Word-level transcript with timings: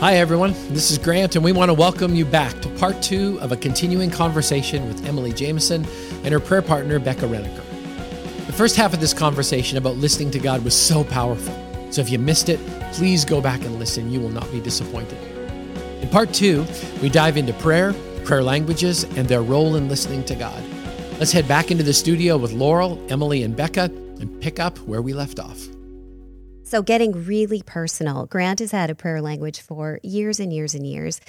Hi, 0.00 0.14
everyone. 0.14 0.54
This 0.70 0.90
is 0.90 0.96
Grant, 0.96 1.36
and 1.36 1.44
we 1.44 1.52
want 1.52 1.68
to 1.68 1.74
welcome 1.74 2.14
you 2.14 2.24
back 2.24 2.58
to 2.62 2.70
part 2.78 3.02
two 3.02 3.38
of 3.42 3.52
a 3.52 3.56
continuing 3.58 4.10
conversation 4.10 4.88
with 4.88 5.06
Emily 5.06 5.30
Jameson 5.30 5.84
and 6.24 6.28
her 6.32 6.40
prayer 6.40 6.62
partner, 6.62 6.98
Becca 6.98 7.26
Reniker. 7.26 7.62
The 8.46 8.52
first 8.54 8.76
half 8.76 8.94
of 8.94 9.00
this 9.00 9.12
conversation 9.12 9.76
about 9.76 9.98
listening 9.98 10.30
to 10.30 10.38
God 10.38 10.64
was 10.64 10.74
so 10.74 11.04
powerful. 11.04 11.52
So 11.92 12.00
if 12.00 12.08
you 12.08 12.18
missed 12.18 12.48
it, 12.48 12.58
please 12.92 13.26
go 13.26 13.42
back 13.42 13.60
and 13.60 13.78
listen. 13.78 14.10
You 14.10 14.20
will 14.20 14.30
not 14.30 14.50
be 14.50 14.58
disappointed. 14.58 15.18
In 16.00 16.08
part 16.08 16.32
two, 16.32 16.64
we 17.02 17.10
dive 17.10 17.36
into 17.36 17.52
prayer, 17.52 17.92
prayer 18.24 18.42
languages, 18.42 19.04
and 19.04 19.28
their 19.28 19.42
role 19.42 19.76
in 19.76 19.90
listening 19.90 20.24
to 20.24 20.34
God. 20.34 20.64
Let's 21.18 21.32
head 21.32 21.46
back 21.46 21.70
into 21.70 21.84
the 21.84 21.92
studio 21.92 22.38
with 22.38 22.52
Laurel, 22.52 22.98
Emily, 23.10 23.42
and 23.42 23.54
Becca 23.54 23.92
and 24.18 24.40
pick 24.40 24.58
up 24.58 24.78
where 24.78 25.02
we 25.02 25.12
left 25.12 25.38
off. 25.38 25.68
So, 26.70 26.82
getting 26.82 27.24
really 27.26 27.62
personal, 27.62 28.26
Grant 28.26 28.60
has 28.60 28.70
had 28.70 28.90
a 28.90 28.94
prayer 28.94 29.20
language 29.20 29.60
for 29.60 29.98
years 30.04 30.38
and 30.38 30.52
years 30.52 30.72
and 30.74 30.86
years, 30.86 31.20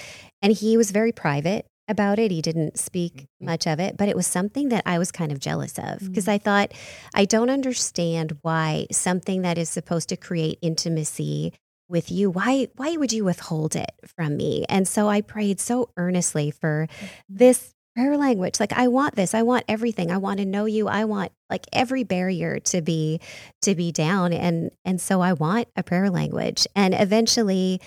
and 0.44 0.54
he 0.54 0.78
was 0.78 0.92
very 0.92 1.12
private 1.12 1.66
about 1.88 2.20
it. 2.20 2.30
He 2.32 2.42
didn't 2.44 2.78
speak 2.78 3.26
Mm-hmm. 3.42 3.46
much 3.48 3.66
of 3.68 3.80
it, 3.80 3.98
but 3.98 4.08
it 4.08 4.16
was 4.16 4.28
something 4.28 4.70
that 4.70 4.84
I 4.86 5.00
was 5.00 5.12
kind 5.12 5.32
of 5.32 5.40
jealous 5.40 5.80
of 5.80 6.00
because 6.00 6.26
Mm-hmm. 6.26 6.30
I 6.30 6.38
thought, 6.38 6.72
I 7.16 7.26
don't 7.26 7.50
understand 7.50 8.38
why 8.44 8.86
something 8.92 9.42
that 9.42 9.58
is 9.58 9.70
supposed 9.70 10.10
to 10.10 10.18
create 10.18 10.60
intimacy 10.62 11.54
with 11.90 12.10
you 12.10 12.30
why 12.30 12.68
why 12.78 12.96
would 12.96 13.12
you 13.12 13.26
withhold 13.26 13.76
it 13.76 13.92
from 14.16 14.38
me 14.38 14.64
and 14.70 14.88
so 14.88 15.10
i 15.10 15.20
prayed 15.20 15.60
so 15.60 15.90
earnestly 15.98 16.50
for 16.50 16.88
Mm-hmm. 16.88 17.08
this 17.28 17.74
prayer 17.96 18.18
language 18.18 18.60
like 18.60 18.74
i 18.74 18.88
want 18.88 19.16
this 19.16 19.34
i 19.34 19.42
want 19.42 19.66
everything 19.68 20.12
i 20.12 20.18
want 20.18 20.40
to 20.40 20.46
know 20.46 20.66
you 20.66 20.88
i 20.88 21.04
want 21.04 21.32
like 21.50 21.66
every 21.74 22.04
barrier 22.04 22.60
to 22.60 22.82
be 22.82 23.20
to 23.62 23.76
be 23.76 23.92
down 23.92 24.32
and 24.32 24.72
and 24.86 25.02
so 25.02 25.22
i 25.22 25.34
want 25.34 25.68
a 25.76 25.84
prayer 25.84 26.10
language 26.10 26.66
and 26.76 26.94
eventually 26.94 27.82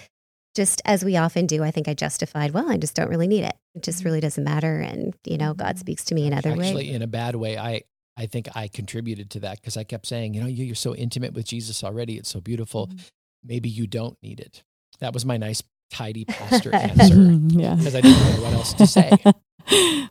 just 0.55 0.83
as 0.84 1.05
we 1.05 1.17
often 1.17 1.47
do 1.47 1.64
i 1.64 1.70
think 1.70 1.89
i 1.89 1.95
justified 1.95 2.53
well 2.53 2.70
i 2.70 2.77
just 2.77 2.95
don't 2.95 3.09
really 3.09 3.27
need 3.27 3.45
it 3.45 3.56
it 3.75 3.83
just 3.83 4.05
really 4.05 4.20
doesn't 4.20 4.45
matter 4.45 4.81
and 4.81 5.14
you 5.25 5.39
know 5.39 5.55
god 5.55 5.79
speaks 5.79 6.05
to 6.05 6.14
me 6.14 6.27
in 6.27 6.34
other 6.34 6.51
Actually, 6.51 6.86
ways 6.86 6.95
in 6.95 7.03
a 7.03 7.07
bad 7.07 7.34
way, 7.34 7.57
I 7.57 7.83
I 8.17 8.27
think 8.27 8.48
I 8.55 8.69
contributed 8.69 9.31
to 9.31 9.41
that 9.41 9.61
because 9.61 9.77
I 9.77 9.84
kept 9.84 10.07
saying, 10.07 10.34
you 10.34 10.41
know, 10.41 10.47
you, 10.47 10.64
you're 10.64 10.75
so 10.75 10.95
intimate 10.95 11.34
with 11.34 11.47
Jesus 11.47 11.83
already. 11.83 12.17
It's 12.17 12.29
so 12.29 12.41
beautiful. 12.41 12.86
Mm-hmm. 12.86 12.98
Maybe 13.45 13.69
you 13.69 13.86
don't 13.86 14.17
need 14.23 14.41
it. 14.41 14.62
That 15.01 15.12
was 15.12 15.27
my 15.27 15.36
nice, 15.36 15.62
tidy 15.91 16.25
pastor 16.29 16.75
answer 16.75 17.15
yeah. 17.59 17.75
because 17.75 17.95
I 17.95 18.01
didn't 18.01 18.37
know 18.37 18.43
what 18.43 18.53
else 18.53 18.73
to 18.75 18.87
say. 18.87 19.17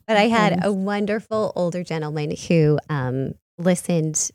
But 0.08 0.18
I 0.18 0.28
had 0.28 0.66
a 0.66 0.74
wonderful 0.74 1.54
older 1.56 1.84
gentleman 1.84 2.36
who 2.48 2.80
um, 2.90 3.36
listened 3.58 4.32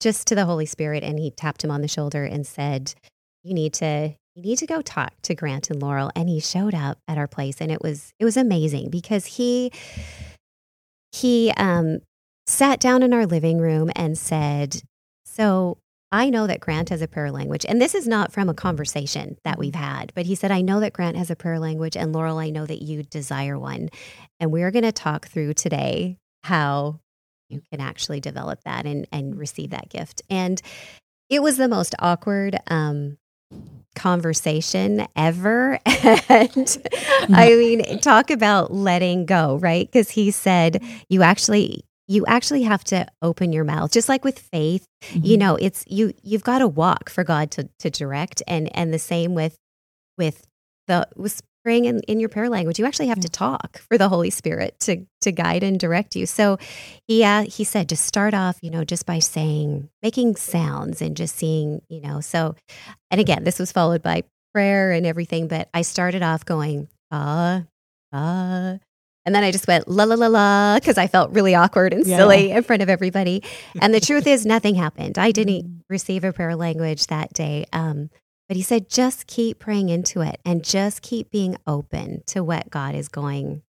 just 0.00 0.26
to 0.28 0.34
the 0.34 0.44
Holy 0.44 0.66
Spirit, 0.66 1.02
and 1.02 1.18
he 1.18 1.30
tapped 1.30 1.64
him 1.64 1.70
on 1.70 1.80
the 1.80 1.88
shoulder 1.88 2.24
and 2.24 2.46
said, 2.46 2.94
"You 3.42 3.54
need 3.54 3.72
to, 3.74 4.14
you 4.34 4.42
need 4.42 4.58
to 4.58 4.66
go 4.66 4.82
talk 4.82 5.12
to 5.22 5.34
Grant 5.34 5.70
and 5.70 5.80
Laurel." 5.80 6.10
And 6.14 6.28
he 6.28 6.40
showed 6.40 6.74
up 6.74 6.98
at 7.08 7.18
our 7.18 7.26
place, 7.26 7.60
and 7.60 7.72
it 7.72 7.82
was 7.82 8.12
it 8.18 8.24
was 8.24 8.36
amazing 8.36 8.90
because 8.90 9.26
he 9.26 9.72
he 11.12 11.52
um, 11.56 12.00
sat 12.46 12.80
down 12.80 13.02
in 13.02 13.14
our 13.14 13.26
living 13.26 13.58
room 13.58 13.90
and 13.96 14.18
said, 14.18 14.82
"So." 15.24 15.78
I 16.10 16.30
know 16.30 16.46
that 16.46 16.60
Grant 16.60 16.88
has 16.88 17.02
a 17.02 17.08
prayer 17.08 17.30
language, 17.30 17.66
and 17.68 17.80
this 17.80 17.94
is 17.94 18.08
not 18.08 18.32
from 18.32 18.48
a 18.48 18.54
conversation 18.54 19.36
that 19.44 19.58
we've 19.58 19.74
had, 19.74 20.12
but 20.14 20.26
he 20.26 20.34
said, 20.34 20.50
I 20.50 20.62
know 20.62 20.80
that 20.80 20.94
Grant 20.94 21.16
has 21.16 21.30
a 21.30 21.36
prayer 21.36 21.58
language, 21.58 21.96
and 21.96 22.12
Laurel, 22.12 22.38
I 22.38 22.50
know 22.50 22.64
that 22.64 22.82
you 22.82 23.02
desire 23.02 23.58
one. 23.58 23.90
And 24.40 24.50
we're 24.50 24.70
going 24.70 24.84
to 24.84 24.92
talk 24.92 25.28
through 25.28 25.54
today 25.54 26.16
how 26.44 27.00
you 27.48 27.62
can 27.70 27.80
actually 27.80 28.20
develop 28.20 28.64
that 28.64 28.86
and, 28.86 29.06
and 29.12 29.38
receive 29.38 29.70
that 29.70 29.90
gift. 29.90 30.22
And 30.30 30.60
it 31.28 31.42
was 31.42 31.56
the 31.56 31.68
most 31.68 31.94
awkward 31.98 32.56
um, 32.68 33.18
conversation 33.94 35.06
ever. 35.16 35.78
and 35.84 36.78
I 37.28 37.54
mean, 37.54 37.98
talk 38.00 38.30
about 38.30 38.72
letting 38.72 39.26
go, 39.26 39.58
right? 39.58 39.86
Because 39.90 40.10
he 40.10 40.30
said, 40.30 40.82
you 41.08 41.22
actually. 41.22 41.84
You 42.08 42.24
actually 42.26 42.62
have 42.62 42.82
to 42.84 43.06
open 43.20 43.52
your 43.52 43.64
mouth, 43.64 43.92
just 43.92 44.08
like 44.08 44.24
with 44.24 44.38
faith. 44.38 44.86
You 45.12 45.36
know, 45.36 45.56
it's 45.56 45.84
you. 45.86 46.14
You've 46.22 46.42
got 46.42 46.58
to 46.58 46.66
walk 46.66 47.10
for 47.10 47.22
God 47.22 47.50
to 47.52 47.68
to 47.80 47.90
direct, 47.90 48.42
and 48.48 48.74
and 48.76 48.92
the 48.92 48.98
same 48.98 49.34
with 49.34 49.56
with 50.16 50.46
the 50.86 51.06
with 51.16 51.40
praying 51.64 51.84
in, 51.84 52.00
in 52.08 52.18
your 52.18 52.30
prayer 52.30 52.48
language. 52.48 52.78
You 52.78 52.86
actually 52.86 53.08
have 53.08 53.20
to 53.20 53.28
talk 53.28 53.78
for 53.90 53.98
the 53.98 54.08
Holy 54.08 54.30
Spirit 54.30 54.80
to 54.80 55.04
to 55.20 55.32
guide 55.32 55.62
and 55.62 55.78
direct 55.78 56.16
you. 56.16 56.24
So 56.24 56.58
he 57.06 57.22
uh, 57.24 57.42
he 57.42 57.62
said 57.64 57.90
to 57.90 57.96
start 57.96 58.32
off, 58.32 58.58
you 58.62 58.70
know, 58.70 58.84
just 58.84 59.04
by 59.04 59.18
saying 59.18 59.90
making 60.02 60.36
sounds 60.36 61.02
and 61.02 61.16
just 61.16 61.36
seeing, 61.36 61.82
you 61.90 62.00
know. 62.00 62.20
So 62.20 62.54
and 63.10 63.20
again, 63.20 63.44
this 63.44 63.58
was 63.58 63.70
followed 63.70 64.02
by 64.02 64.24
prayer 64.54 64.92
and 64.92 65.04
everything, 65.04 65.46
but 65.46 65.68
I 65.74 65.82
started 65.82 66.22
off 66.22 66.44
going 66.44 66.88
ah 67.10 67.64
ah 68.12 68.78
and 69.28 69.34
then 69.34 69.44
I 69.44 69.50
just 69.52 69.68
went 69.68 69.86
la 69.88 70.04
la 70.04 70.14
la 70.14 70.26
la 70.28 70.76
because 70.80 70.96
I 70.96 71.06
felt 71.06 71.30
really 71.32 71.54
awkward 71.54 71.92
and 71.92 72.06
Yeah. 72.06 72.16
silly 72.16 72.50
in 72.50 72.62
front 72.62 72.80
of 72.82 72.88
everybody. 72.88 73.42
And 73.80 73.92
the 73.92 74.00
truth 74.00 74.26
is, 74.26 74.46
nothing 74.46 74.74
happened. 74.74 75.18
I 75.18 75.32
didn't 75.32 75.84
receive 75.90 76.24
a 76.24 76.32
prayer 76.32 76.56
language 76.56 77.08
that 77.08 77.34
day. 77.34 77.66
Um, 77.74 78.08
but 78.48 78.56
he 78.56 78.62
said, 78.62 78.88
just 78.88 79.26
keep 79.26 79.58
praying 79.58 79.90
into 79.90 80.22
it 80.22 80.40
and 80.46 80.64
just 80.64 81.02
keep 81.02 81.30
being 81.30 81.58
open 81.66 82.22
to 82.28 82.42
what 82.42 82.70
God 82.70 82.94
is 82.94 83.08
going 83.08 83.60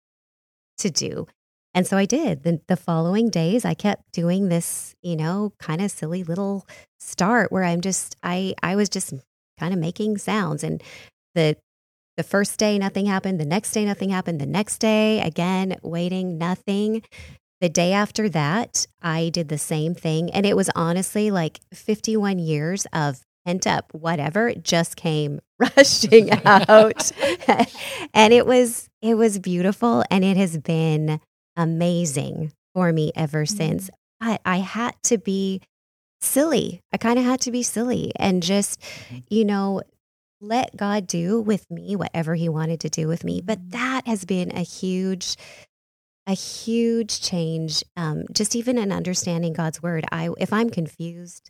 to 0.77 0.89
do. 0.89 1.27
And 1.73 1.85
so 1.85 1.97
I 1.97 2.05
did. 2.05 2.43
The, 2.43 2.61
the 2.67 2.77
following 2.77 3.29
days, 3.29 3.65
I 3.65 3.73
kept 3.73 4.13
doing 4.13 4.47
this, 4.47 4.95
you 5.01 5.17
know, 5.17 5.51
kind 5.59 5.81
of 5.81 5.91
silly 5.91 6.23
little 6.23 6.65
start 7.01 7.51
where 7.51 7.65
I'm 7.65 7.81
just, 7.81 8.15
I, 8.23 8.55
I 8.63 8.77
was 8.77 8.87
just 8.87 9.13
kind 9.59 9.73
of 9.73 9.79
making 9.79 10.17
sounds. 10.19 10.63
And 10.63 10.81
the, 11.35 11.57
the 12.19 12.23
first 12.23 12.59
day, 12.59 12.77
nothing 12.77 13.05
happened. 13.05 13.39
The 13.39 13.45
next 13.45 13.71
day, 13.71 13.85
nothing 13.85 14.09
happened. 14.09 14.41
The 14.41 14.45
next 14.45 14.79
day, 14.79 15.21
again, 15.21 15.77
waiting, 15.81 16.37
nothing. 16.37 17.01
The 17.61 17.69
day 17.69 17.93
after 17.93 18.27
that, 18.27 18.85
I 19.01 19.29
did 19.29 19.47
the 19.47 19.57
same 19.57 19.95
thing. 19.95 20.29
And 20.29 20.45
it 20.45 20.57
was 20.57 20.69
honestly 20.75 21.31
like 21.31 21.61
51 21.73 22.37
years 22.37 22.85
of 22.91 23.21
pent 23.45 23.65
up 23.65 23.93
whatever 23.93 24.53
just 24.53 24.97
came 24.97 25.39
rushing 25.77 26.29
out. 26.45 27.09
and 28.13 28.33
it 28.33 28.45
was 28.45 28.89
it 29.01 29.15
was 29.15 29.39
beautiful 29.39 30.03
and 30.11 30.25
it 30.25 30.35
has 30.35 30.57
been 30.57 31.21
amazing 31.55 32.51
for 32.73 32.91
me 32.91 33.13
ever 33.15 33.45
since. 33.45 33.85
Mm-hmm. 33.85 34.31
But 34.31 34.41
I 34.43 34.57
had 34.57 35.01
to 35.03 35.17
be 35.17 35.61
silly. 36.19 36.81
I 36.91 36.97
kind 36.97 37.17
of 37.17 37.23
had 37.23 37.39
to 37.41 37.51
be 37.51 37.63
silly 37.63 38.11
and 38.17 38.43
just, 38.43 38.81
mm-hmm. 38.81 39.19
you 39.29 39.45
know, 39.45 39.83
let 40.41 40.75
God 40.77 41.07
do 41.07 41.41
with 41.41 41.69
me 41.69 41.95
whatever 41.95 42.35
he 42.35 42.49
wanted 42.49 42.79
to 42.81 42.89
do 42.89 43.07
with 43.07 43.23
me. 43.23 43.41
But 43.41 43.71
that 43.71 44.07
has 44.07 44.25
been 44.25 44.55
a 44.55 44.61
huge 44.61 45.35
a 46.27 46.33
huge 46.33 47.21
change 47.21 47.83
um, 47.97 48.23
just 48.31 48.55
even 48.55 48.77
in 48.77 48.91
understanding 48.91 49.51
god's 49.51 49.81
word. 49.81 50.05
I 50.11 50.29
if 50.37 50.53
i'm 50.53 50.69
confused 50.69 51.49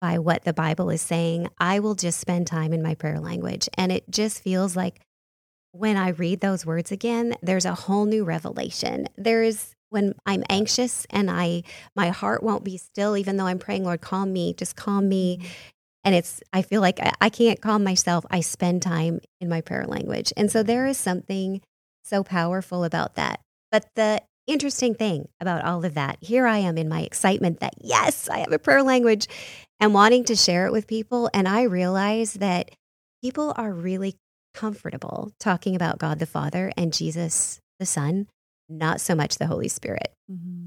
by 0.00 0.18
what 0.18 0.44
the 0.44 0.52
bible 0.52 0.88
is 0.90 1.02
saying 1.02 1.48
i 1.58 1.80
will 1.80 1.96
just 1.96 2.20
spend 2.20 2.46
time 2.46 2.72
in 2.72 2.82
my 2.82 2.94
prayer 2.94 3.18
language. 3.18 3.68
And 3.74 3.90
it 3.90 4.04
just 4.08 4.40
feels 4.40 4.76
like 4.76 5.00
when 5.72 5.96
i 5.96 6.10
read 6.10 6.40
those 6.40 6.64
words 6.64 6.92
again 6.92 7.34
there's 7.42 7.64
a 7.64 7.74
whole 7.74 8.04
new 8.04 8.24
revelation. 8.24 9.08
There's 9.16 9.74
when 9.88 10.14
i'm 10.26 10.44
anxious 10.48 11.06
and 11.10 11.28
i 11.30 11.64
my 11.96 12.10
heart 12.10 12.44
won't 12.44 12.62
be 12.64 12.76
still 12.76 13.16
even 13.16 13.36
though 13.36 13.46
i'm 13.46 13.58
praying 13.58 13.84
lord 13.84 14.00
calm 14.00 14.32
me. 14.32 14.54
Just 14.54 14.76
calm 14.76 15.08
me 15.08 15.40
and 16.04 16.14
it's 16.14 16.42
i 16.52 16.62
feel 16.62 16.80
like 16.80 17.00
I, 17.00 17.12
I 17.20 17.28
can't 17.28 17.60
calm 17.60 17.84
myself 17.84 18.24
i 18.30 18.40
spend 18.40 18.82
time 18.82 19.20
in 19.40 19.48
my 19.48 19.60
prayer 19.60 19.86
language. 19.86 20.32
And 20.36 20.50
so 20.50 20.60
mm-hmm. 20.60 20.66
there 20.66 20.86
is 20.86 20.98
something 20.98 21.60
so 22.04 22.22
powerful 22.22 22.84
about 22.84 23.14
that. 23.14 23.40
But 23.70 23.86
the 23.94 24.22
interesting 24.46 24.94
thing 24.94 25.28
about 25.40 25.64
all 25.64 25.84
of 25.84 25.94
that, 25.94 26.18
here 26.20 26.46
I 26.46 26.58
am 26.58 26.76
in 26.76 26.88
my 26.88 27.02
excitement 27.02 27.60
that, 27.60 27.74
yes, 27.80 28.28
I 28.28 28.38
have 28.38 28.52
a 28.52 28.58
prayer 28.58 28.82
language 28.82 29.28
and 29.78 29.94
wanting 29.94 30.24
to 30.24 30.36
share 30.36 30.66
it 30.66 30.72
with 30.72 30.86
people. 30.86 31.30
And 31.32 31.46
I 31.46 31.62
realize 31.62 32.34
that 32.34 32.70
people 33.22 33.52
are 33.56 33.72
really 33.72 34.16
comfortable 34.54 35.32
talking 35.38 35.76
about 35.76 35.98
God 35.98 36.18
the 36.18 36.26
Father 36.26 36.72
and 36.76 36.92
Jesus 36.92 37.60
the 37.78 37.86
Son, 37.86 38.26
not 38.68 39.00
so 39.00 39.14
much 39.14 39.38
the 39.38 39.46
Holy 39.46 39.68
Spirit. 39.68 40.12
Mm-hmm. 40.30 40.60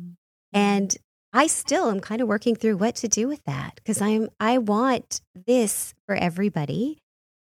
Mm-hmm. 0.53 0.57
And 0.57 0.95
I 1.33 1.47
still 1.47 1.89
am 1.89 1.99
kind 1.99 2.21
of 2.21 2.27
working 2.27 2.55
through 2.55 2.77
what 2.77 2.95
to 2.97 3.07
do 3.07 3.27
with 3.27 3.43
that 3.45 3.75
because 3.75 4.01
I'm 4.01 4.29
I 4.39 4.59
want 4.59 5.21
this 5.47 5.95
for 6.05 6.15
everybody. 6.15 6.99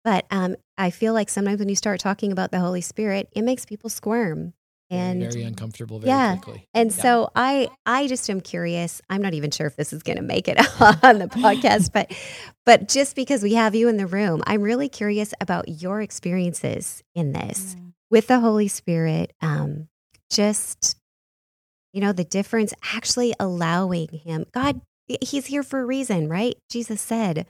But 0.05 0.27
um, 0.31 0.57
I 0.77 0.91
feel 0.91 1.13
like 1.13 1.29
sometimes 1.29 1.59
when 1.59 1.69
you 1.69 1.77
start 1.77 2.01
talking 2.01 2.33
about 2.33 2.51
the 2.51 2.59
Holy 2.59 2.81
Spirit, 2.81 3.29
it 3.33 3.43
makes 3.43 3.65
people 3.65 3.91
squirm. 3.91 4.55
And 4.91 5.21
very, 5.21 5.33
very 5.33 5.45
uncomfortable 5.45 5.99
very 5.99 6.09
yeah. 6.09 6.37
quickly. 6.37 6.67
and 6.73 6.91
Yeah. 6.91 7.03
so 7.03 7.31
I 7.37 7.69
I 7.85 8.07
just 8.07 8.29
am 8.31 8.41
curious. 8.41 9.03
I'm 9.11 9.21
not 9.21 9.35
even 9.35 9.51
sure 9.51 9.67
if 9.67 9.77
this 9.77 9.93
is 9.93 10.03
going 10.03 10.17
to 10.17 10.23
make 10.23 10.49
it 10.49 10.59
on 11.03 11.19
the 11.19 11.27
podcast, 11.27 11.93
but 11.93 12.11
but 12.65 12.89
just 12.89 13.15
because 13.15 13.43
we 13.43 13.55
have 13.55 13.75
you 13.75 13.89
in 13.89 13.99
the 13.99 14.07
room, 14.07 14.43
I'm 14.47 14.63
really 14.63 14.89
curious 14.89 15.35
about 15.43 15.69
your 15.69 16.01
experiences 16.01 17.03
in 17.15 17.33
this 17.33 17.77
with 18.11 18.29
the 18.29 18.41
Holy 18.41 18.69
Spirit. 18.69 19.35
Um, 19.43 19.89
just 20.31 20.97
you 21.99 22.05
know 22.05 22.12
the 22.12 22.23
difference 22.23 22.73
actually 22.95 23.35
allowing 23.41 24.06
him. 24.25 24.45
God, 24.53 24.81
He's 25.21 25.47
here 25.47 25.65
for 25.65 25.81
a 25.81 25.85
reason, 25.85 26.29
right? 26.29 26.55
Jesus 26.71 27.00
said, 27.00 27.49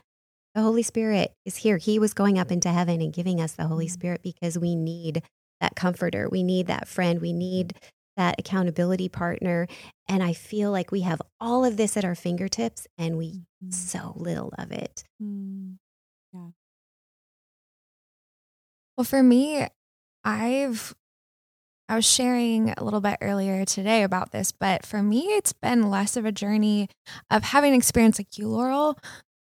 The 0.55 0.63
Holy 0.63 0.81
Spirit 0.81 1.33
is 1.45 1.57
here. 1.57 1.77
He 1.77 1.99
was 1.99 2.15
going 2.15 2.39
up 2.39 2.51
into 2.51 2.69
heaven 2.69 2.99
and 2.99 3.13
giving 3.13 3.39
us 3.39 3.51
the 3.51 3.67
Holy 3.67 3.85
Mm. 3.85 3.91
Spirit 3.91 4.21
because 4.23 4.57
we 4.57 4.75
need 4.75 5.21
that 5.61 5.75
comforter. 5.75 6.27
We 6.27 6.41
need 6.41 6.65
that 6.65 6.87
friend. 6.87 7.21
We 7.21 7.31
need 7.31 7.73
that 8.17 8.39
accountability 8.39 9.07
partner. 9.07 9.67
And 10.07 10.23
I 10.23 10.33
feel 10.33 10.71
like 10.71 10.91
we 10.91 11.01
have 11.01 11.21
all 11.39 11.63
of 11.63 11.77
this 11.77 11.95
at 11.95 12.03
our 12.03 12.15
fingertips 12.15 12.87
and 12.97 13.15
we 13.19 13.43
Mhm. 13.63 13.71
so 13.71 14.13
little 14.15 14.51
of 14.57 14.71
it. 14.71 15.03
Mm. 15.21 15.77
Well, 16.33 16.53
for 19.05 19.21
me, 19.21 19.67
I've 20.23 20.95
I 21.89 21.95
was 21.95 22.05
sharing 22.05 22.69
a 22.69 22.83
little 22.83 23.01
bit 23.01 23.17
earlier 23.19 23.65
today 23.65 24.03
about 24.03 24.31
this, 24.31 24.51
but 24.51 24.85
for 24.85 25.01
me, 25.01 25.21
it's 25.21 25.53
been 25.53 25.89
less 25.89 26.15
of 26.15 26.23
a 26.23 26.31
journey 26.31 26.87
of 27.31 27.43
having 27.43 27.73
an 27.73 27.77
experience 27.77 28.19
like 28.19 28.37
you, 28.37 28.47
Laurel, 28.47 28.97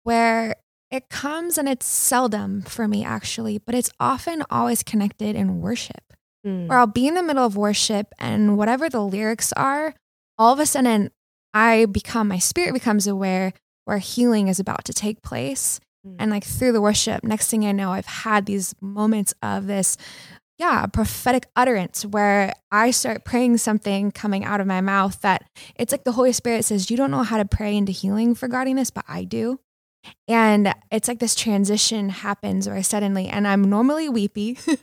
where 0.03 0.55
it 0.91 1.09
comes 1.09 1.57
and 1.57 1.67
it's 1.67 1.87
seldom 1.87 2.61
for 2.61 2.87
me 2.87 3.03
actually, 3.03 3.57
but 3.57 3.73
it's 3.73 3.91
often 3.99 4.43
always 4.51 4.83
connected 4.83 5.35
in 5.35 5.59
worship. 5.59 6.13
Mm. 6.45 6.67
Where 6.67 6.77
I'll 6.77 6.87
be 6.87 7.07
in 7.07 7.15
the 7.15 7.23
middle 7.23 7.45
of 7.45 7.57
worship 7.57 8.13
and 8.19 8.57
whatever 8.57 8.89
the 8.89 9.01
lyrics 9.01 9.51
are, 9.53 9.95
all 10.37 10.53
of 10.53 10.59
a 10.59 10.67
sudden 10.67 11.09
I 11.53 11.85
become 11.85 12.27
my 12.27 12.39
spirit 12.39 12.73
becomes 12.73 13.07
aware 13.07 13.53
where 13.85 13.97
healing 13.97 14.47
is 14.47 14.59
about 14.59 14.85
to 14.85 14.93
take 14.93 15.23
place. 15.23 15.79
Mm. 16.05 16.15
And 16.19 16.31
like 16.31 16.43
through 16.43 16.73
the 16.73 16.81
worship, 16.81 17.23
next 17.23 17.49
thing 17.49 17.65
I 17.65 17.71
know, 17.71 17.91
I've 17.91 18.05
had 18.05 18.45
these 18.45 18.75
moments 18.81 19.33
of 19.41 19.67
this, 19.67 19.97
yeah, 20.59 20.83
a 20.83 20.87
prophetic 20.89 21.47
utterance 21.55 22.05
where 22.05 22.53
I 22.69 22.91
start 22.91 23.23
praying 23.23 23.57
something 23.57 24.11
coming 24.11 24.43
out 24.43 24.59
of 24.59 24.67
my 24.67 24.81
mouth 24.81 25.21
that 25.21 25.49
it's 25.77 25.93
like 25.93 26.03
the 26.03 26.11
Holy 26.11 26.33
Spirit 26.33 26.65
says, 26.65 26.91
You 26.91 26.97
don't 26.97 27.11
know 27.11 27.23
how 27.23 27.37
to 27.37 27.45
pray 27.45 27.77
into 27.77 27.93
healing 27.93 28.35
for 28.35 28.49
godliness, 28.49 28.91
but 28.91 29.05
I 29.07 29.23
do. 29.23 29.61
And 30.27 30.73
it's 30.91 31.07
like 31.07 31.19
this 31.19 31.33
transition 31.35 32.09
happens 32.09 32.69
where 32.69 32.81
suddenly, 32.83 33.27
and 33.27 33.47
I'm 33.47 33.63
normally 33.63 34.09
weepy, 34.09 34.57
and 34.67 34.77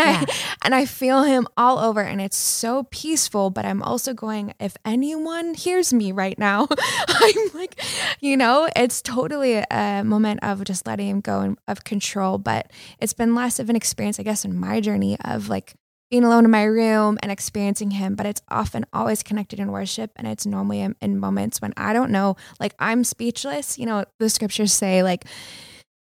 I 0.00 0.24
and 0.64 0.74
I 0.74 0.86
feel 0.86 1.24
him 1.24 1.46
all 1.56 1.78
over, 1.78 2.00
and 2.00 2.20
it's 2.20 2.36
so 2.36 2.84
peaceful. 2.84 3.50
But 3.50 3.66
I'm 3.66 3.82
also 3.82 4.14
going, 4.14 4.54
if 4.58 4.76
anyone 4.84 5.54
hears 5.54 5.92
me 5.92 6.10
right 6.12 6.38
now, 6.38 6.68
I'm 7.08 7.50
like, 7.54 7.82
you 8.20 8.36
know, 8.36 8.68
it's 8.74 9.02
totally 9.02 9.62
a 9.70 10.02
moment 10.04 10.40
of 10.42 10.64
just 10.64 10.86
letting 10.86 11.08
him 11.08 11.20
go 11.20 11.40
and 11.40 11.58
of 11.68 11.84
control. 11.84 12.38
But 12.38 12.70
it's 12.98 13.12
been 13.12 13.34
less 13.34 13.58
of 13.58 13.68
an 13.68 13.76
experience, 13.76 14.18
I 14.18 14.22
guess, 14.22 14.44
in 14.44 14.56
my 14.56 14.80
journey 14.80 15.18
of 15.24 15.48
like 15.48 15.74
being 16.10 16.24
alone 16.24 16.44
in 16.44 16.50
my 16.50 16.64
room 16.64 17.18
and 17.22 17.30
experiencing 17.30 17.92
him. 17.92 18.14
But 18.14 18.26
it's 18.26 18.42
often 18.48 18.86
always 18.92 19.22
connected 19.22 19.60
in 19.60 19.70
worship, 19.70 20.10
and 20.16 20.26
it's 20.26 20.46
normally 20.46 20.80
in, 20.80 20.96
in 21.00 21.18
moments 21.18 21.60
when 21.60 21.72
I 21.76 21.92
don't 21.92 22.10
know, 22.10 22.36
like 22.60 22.74
I'm 22.78 23.04
speechless. 23.04 23.78
You 23.78 23.86
know, 23.86 24.04
the 24.18 24.28
scriptures 24.28 24.72
say 24.72 25.02
like 25.02 25.24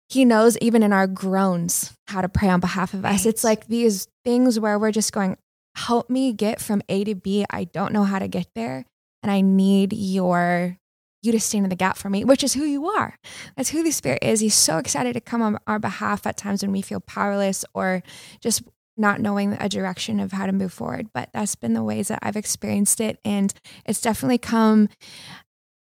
he 0.10 0.26
knows 0.26 0.58
even 0.60 0.84
in 0.84 0.94
our 0.94 1.08
groans 1.08 1.94
how 2.08 2.22
to 2.22 2.30
pray 2.30 2.50
on 2.50 2.60
behalf 2.60 2.94
of 2.94 3.04
us. 3.06 3.26
Right. 3.26 3.26
It's 3.26 3.44
like 3.44 3.68
these 3.68 4.08
things 4.24 4.60
where 4.60 4.78
we're 4.78 4.92
just 4.92 5.12
going, 5.12 5.38
help 5.76 6.10
me 6.10 6.34
get 6.34 6.62
from 6.62 6.82
A 6.90 7.04
to 7.04 7.16
B. 7.16 7.46
I 7.50 7.66
don't 7.66 7.92
know 7.92 8.04
how 8.04 8.20
to 8.20 8.28
get 8.28 8.48
there. 8.56 8.86
And 9.24 9.32
I 9.32 9.42
need 9.42 9.94
your 9.94 10.78
you 11.24 11.32
to 11.32 11.40
stand 11.40 11.66
in 11.66 11.70
the 11.70 11.76
gap 11.76 11.98
for 11.98 12.08
me, 12.08 12.24
which 12.24 12.44
is 12.44 12.54
who 12.54 12.64
you 12.64 12.88
are. 12.88 13.18
That's 13.58 13.70
who 13.70 13.82
the 13.82 13.92
Spirit 13.92 14.20
is. 14.22 14.42
He's 14.42 14.54
so 14.54 14.78
excited 14.78 15.14
to 15.14 15.22
come 15.22 15.42
on 15.42 15.58
our 15.66 15.80
behalf 15.80 16.28
at 16.28 16.38
times 16.38 16.62
when 16.62 16.72
we 16.72 16.84
feel 16.84 17.00
powerless 17.00 17.66
or 17.74 18.04
just 18.42 18.62
not 18.98 19.22
knowing 19.22 19.58
a 19.60 19.70
direction 19.70 20.20
of 20.20 20.32
how 20.32 20.46
to 20.46 20.52
move 20.52 20.74
forward. 20.74 21.10
But 21.14 21.30
that's 21.34 21.56
been 21.56 21.74
the 21.74 21.84
ways 21.84 22.08
that 22.08 22.20
I've 22.22 22.36
experienced 22.36 23.00
it. 23.02 23.20
And 23.24 23.54
it's 23.86 24.02
definitely 24.02 24.38
come 24.38 24.90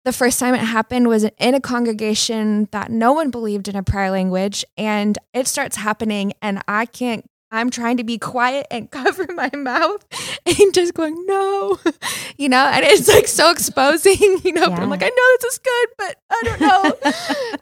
the 0.04 0.12
first 0.12 0.38
time 0.38 0.54
it 0.54 0.58
happened 0.58 1.08
was 1.08 1.24
in 1.24 1.54
a 1.54 1.60
congregation 1.60 2.68
that 2.72 2.90
no 2.90 3.12
one 3.12 3.30
believed 3.30 3.68
in 3.68 3.76
a 3.76 3.82
prayer 3.82 4.10
language 4.10 4.64
and 4.76 5.18
it 5.32 5.48
starts 5.48 5.76
happening 5.76 6.32
and 6.42 6.62
i 6.68 6.84
can't 6.84 7.24
i'm 7.54 7.70
trying 7.70 7.96
to 7.96 8.04
be 8.04 8.18
quiet 8.18 8.66
and 8.70 8.90
cover 8.90 9.26
my 9.34 9.50
mouth 9.54 10.04
and 10.46 10.74
just 10.74 10.94
going 10.94 11.14
no 11.26 11.78
you 12.36 12.48
know 12.48 12.66
and 12.66 12.84
it's 12.84 13.08
like 13.08 13.26
so 13.26 13.50
exposing 13.50 14.38
you 14.44 14.52
know 14.52 14.68
but 14.68 14.80
i'm 14.80 14.90
like 14.90 15.02
i 15.02 15.08
know 15.08 15.36
this 15.40 15.52
is 15.54 15.58
good 15.58 15.88
but 15.98 16.16
i 16.30 16.42
don't 16.44 16.60
know. 16.60 17.12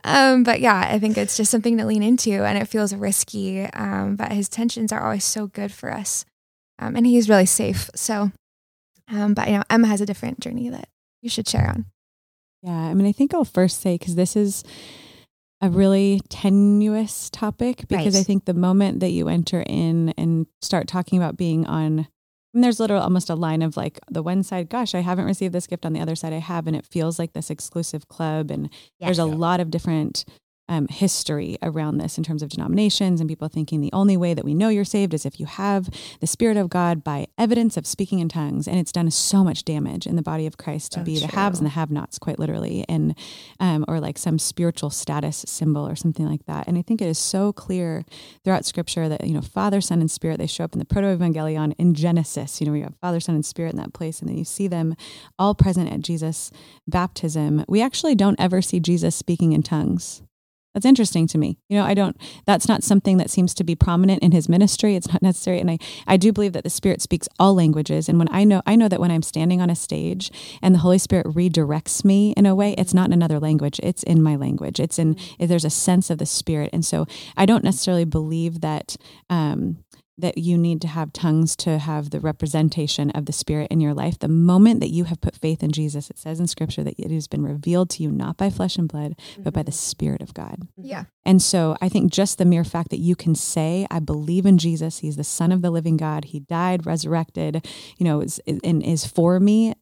Um 0.04 0.42
but 0.42 0.60
yeah 0.60 0.88
i 0.90 0.98
think 0.98 1.16
it's 1.16 1.36
just 1.36 1.50
something 1.50 1.78
to 1.78 1.84
lean 1.86 2.02
into 2.02 2.32
and 2.44 2.58
it 2.58 2.66
feels 2.66 2.94
risky 2.94 3.64
um 3.66 4.16
but 4.16 4.32
his 4.32 4.48
tensions 4.48 4.92
are 4.92 5.02
always 5.02 5.24
so 5.24 5.46
good 5.46 5.72
for 5.72 5.92
us 5.92 6.24
um 6.78 6.96
and 6.96 7.06
he's 7.06 7.28
really 7.28 7.46
safe. 7.46 7.90
So 7.94 8.32
um 9.08 9.34
but 9.34 9.48
you 9.48 9.58
know 9.58 9.64
emma 9.70 9.86
has 9.88 10.00
a 10.00 10.06
different 10.06 10.40
journey 10.40 10.68
that 10.70 10.88
you 11.20 11.30
should 11.30 11.48
share 11.48 11.68
on. 11.68 11.86
Yeah, 12.62 12.72
I 12.72 12.94
mean, 12.94 13.06
I 13.06 13.12
think 13.12 13.34
I'll 13.34 13.44
first 13.44 13.80
say 13.80 13.96
because 13.98 14.14
this 14.14 14.36
is 14.36 14.62
a 15.62 15.70
really 15.70 16.20
tenuous 16.28 17.30
topic 17.30 17.84
because 17.88 18.14
Right. 18.14 18.20
I 18.20 18.24
think 18.24 18.44
the 18.44 18.54
moment 18.54 19.00
that 19.00 19.10
you 19.10 19.28
enter 19.28 19.62
in 19.66 20.10
and 20.18 20.46
start 20.60 20.88
talking 20.88 21.18
about 21.18 21.36
being 21.36 21.66
on, 21.66 22.00
I 22.00 22.06
mean, 22.52 22.62
there's 22.62 22.80
literally 22.80 23.02
almost 23.04 23.30
a 23.30 23.34
line 23.36 23.62
of 23.62 23.76
like 23.76 24.00
the 24.10 24.22
one 24.22 24.42
side, 24.42 24.68
gosh, 24.68 24.94
I 24.94 25.00
haven't 25.00 25.24
received 25.24 25.54
this 25.54 25.66
gift. 25.68 25.86
On 25.86 25.92
the 25.92 26.00
other 26.00 26.16
side, 26.16 26.32
I 26.32 26.38
have, 26.38 26.66
and 26.66 26.76
it 26.76 26.84
feels 26.84 27.18
like 27.18 27.32
this 27.32 27.48
exclusive 27.48 28.08
club. 28.08 28.50
And 28.50 28.68
there's 29.00 29.18
a 29.20 29.24
Yes. 29.24 29.36
lot 29.38 29.60
of 29.60 29.70
different 29.70 30.24
um, 30.68 30.86
history 30.88 31.58
around 31.62 31.98
this 31.98 32.16
in 32.16 32.24
terms 32.24 32.42
of 32.42 32.48
denominations 32.48 33.20
and 33.20 33.28
people 33.28 33.48
thinking 33.48 33.80
the 33.80 33.92
only 33.92 34.16
way 34.16 34.32
that 34.32 34.44
we 34.44 34.54
know 34.54 34.68
you're 34.68 34.84
saved 34.84 35.12
is 35.12 35.26
if 35.26 35.38
you 35.38 35.46
have 35.46 35.90
the 36.20 36.26
Spirit 36.26 36.56
of 36.56 36.70
God 36.70 37.04
by 37.04 37.26
evidence 37.36 37.76
of 37.76 37.86
speaking 37.86 38.20
in 38.20 38.28
tongues. 38.28 38.68
And 38.68 38.78
it's 38.78 38.92
done 38.92 39.10
so 39.10 39.44
much 39.44 39.64
damage 39.64 40.06
in 40.06 40.16
the 40.16 40.22
body 40.22 40.46
of 40.46 40.56
Christ 40.56 40.92
to 40.92 41.00
So 41.00 41.04
be 41.04 41.18
the 41.18 41.26
haves 41.26 41.58
and 41.58 41.66
the 41.66 41.70
have 41.70 41.90
nots, 41.90 42.18
quite 42.18 42.38
literally, 42.38 42.84
and 42.88 43.16
um, 43.60 43.84
or 43.88 44.00
like 44.00 44.18
some 44.18 44.38
spiritual 44.38 44.90
status 44.90 45.44
symbol 45.46 45.86
or 45.86 45.96
something 45.96 46.26
like 46.26 46.46
that. 46.46 46.66
And 46.68 46.78
I 46.78 46.82
think 46.82 47.02
it 47.02 47.08
is 47.08 47.18
so 47.18 47.52
clear 47.52 48.04
throughout 48.44 48.64
Scripture 48.64 49.08
that 49.08 49.26
you 49.26 49.34
know 49.34 49.40
Father, 49.42 49.80
Son, 49.80 50.00
and 50.00 50.10
Spirit 50.10 50.38
they 50.38 50.46
show 50.46 50.64
up 50.64 50.72
in 50.72 50.78
the 50.78 50.84
protoevangelium 50.84 51.74
in 51.78 51.94
Genesis. 51.94 52.60
You 52.60 52.66
know, 52.66 52.72
we 52.72 52.82
have 52.82 52.94
Father, 53.00 53.20
Son, 53.20 53.34
and 53.34 53.44
Spirit 53.44 53.72
in 53.72 53.78
that 53.78 53.92
place, 53.92 54.20
and 54.20 54.28
then 54.28 54.38
you 54.38 54.44
see 54.44 54.68
them 54.68 54.94
all 55.38 55.54
present 55.54 55.92
at 55.92 56.00
Jesus' 56.00 56.50
baptism. 56.86 57.64
We 57.68 57.82
actually 57.82 58.14
don't 58.14 58.38
ever 58.38 58.62
see 58.62 58.80
Jesus 58.80 59.14
speaking 59.16 59.52
in 59.52 59.62
tongues. 59.62 60.22
That's 60.74 60.86
interesting 60.86 61.26
to 61.28 61.38
me. 61.38 61.58
You 61.69 61.78
know, 61.78 61.84
I 61.84 61.92
don't, 61.92 62.16
that's 62.46 62.66
not 62.66 62.82
something 62.82 63.19
that 63.19 63.30
seems 63.30 63.52
to 63.54 63.64
be 63.64 63.74
prominent 63.74 64.22
in 64.22 64.32
his 64.32 64.48
ministry. 64.48 64.96
It's 64.96 65.12
not 65.12 65.22
necessary. 65.22 65.60
And 65.60 65.70
I, 65.70 65.78
I 66.06 66.16
do 66.16 66.32
believe 66.32 66.54
that 66.54 66.64
the 66.64 66.70
Spirit 66.70 67.02
speaks 67.02 67.28
all 67.38 67.54
languages. 67.54 68.08
And 68.08 68.19
when 68.19 68.28
I 68.30 68.44
know, 68.44 68.62
I 68.66 68.76
know 68.76 68.88
that 68.88 69.00
when 69.00 69.10
I'm 69.10 69.22
standing 69.22 69.60
on 69.60 69.69
a 69.69 69.76
stage 69.76 70.30
and 70.62 70.74
the 70.74 70.78
Holy 70.78 70.98
Spirit 70.98 71.26
redirects 71.26 72.04
me 72.04 72.32
in 72.36 72.46
a 72.46 72.54
way, 72.54 72.74
it's 72.78 72.94
not 72.94 73.06
in 73.06 73.12
another 73.12 73.38
language. 73.38 73.81
It's 73.82 74.02
in 74.02 74.22
my 74.22 74.36
language. 74.36 74.81
It's 74.81 74.98
in, 74.98 75.17
there's 75.38 75.64
a 75.64 75.70
sense 75.70 76.08
of 76.08 76.19
the 76.19 76.26
Spirit. 76.26 76.70
And 76.72 76.84
so 76.84 77.06
I 77.36 77.44
don't 77.44 77.64
necessarily 77.64 78.05
believe 78.05 78.62
that, 78.62 78.96
um, 79.29 79.84
that 80.19 80.38
you 80.38 80.58
need 80.58 80.81
to 80.82 80.88
have 80.88 81.12
tongues 81.12 81.56
to 81.56 81.78
have 81.78 82.10
the 82.10 82.20
representation 82.20 83.10
of 83.10 83.26
the 83.26 83.32
Spirit 83.32 83.69
in 83.70 83.81
your 83.81 83.94
life. 83.94 84.19
The 84.19 84.28
moment 84.28 84.81
that 84.81 84.90
you 84.90 85.04
have 85.04 85.20
put 85.20 85.36
faith 85.36 85.62
in 85.62 85.72
Jesus, 85.72 86.10
it 86.10 86.19
says 86.19 86.38
in 86.38 86.46
Scripture 86.46 86.84
that 86.84 86.98
it 86.98 87.10
has 87.10 87.26
been 87.26 87.42
revealed 87.42 87.90
to 87.90 88.02
you 88.02 88.10
not 88.10 88.36
by 88.36 88.50
flesh 88.50 88.76
and 88.76 88.88
blood, 88.88 89.14
but 89.38 89.54
by 89.54 89.62
the 89.62 89.70
mm-hmm. 89.70 89.76
Spirit 89.76 90.22
of 90.22 90.34
God. 90.34 90.60
Mm-hmm. 90.60 90.86
yeah 90.86 91.04
And 91.24 91.40
so 91.40 91.76
I 91.81 91.88
think 91.88 92.12
just 92.12 92.38
the 92.38 92.44
mere 92.44 92.64
fact 92.64 92.90
that 92.90 92.98
you 92.98 93.16
can 93.16 93.34
say, 93.34 93.86
I 93.90 94.00
believe 94.00 94.44
in 94.44 94.58
Jesus, 94.58 94.98
He's 94.98 95.16
the 95.16 95.24
Son 95.24 95.50
of 95.50 95.62
the 95.62 95.70
living 95.70 95.96
God, 95.96 96.26
He 96.26 96.40
died, 96.40 96.86
resurrected, 96.86 97.66
you 97.96 98.04
know, 98.04 98.20
is, 98.20 98.40
and 98.46 98.82
is 98.82 99.06
for 99.06 99.40
me. 99.40 99.74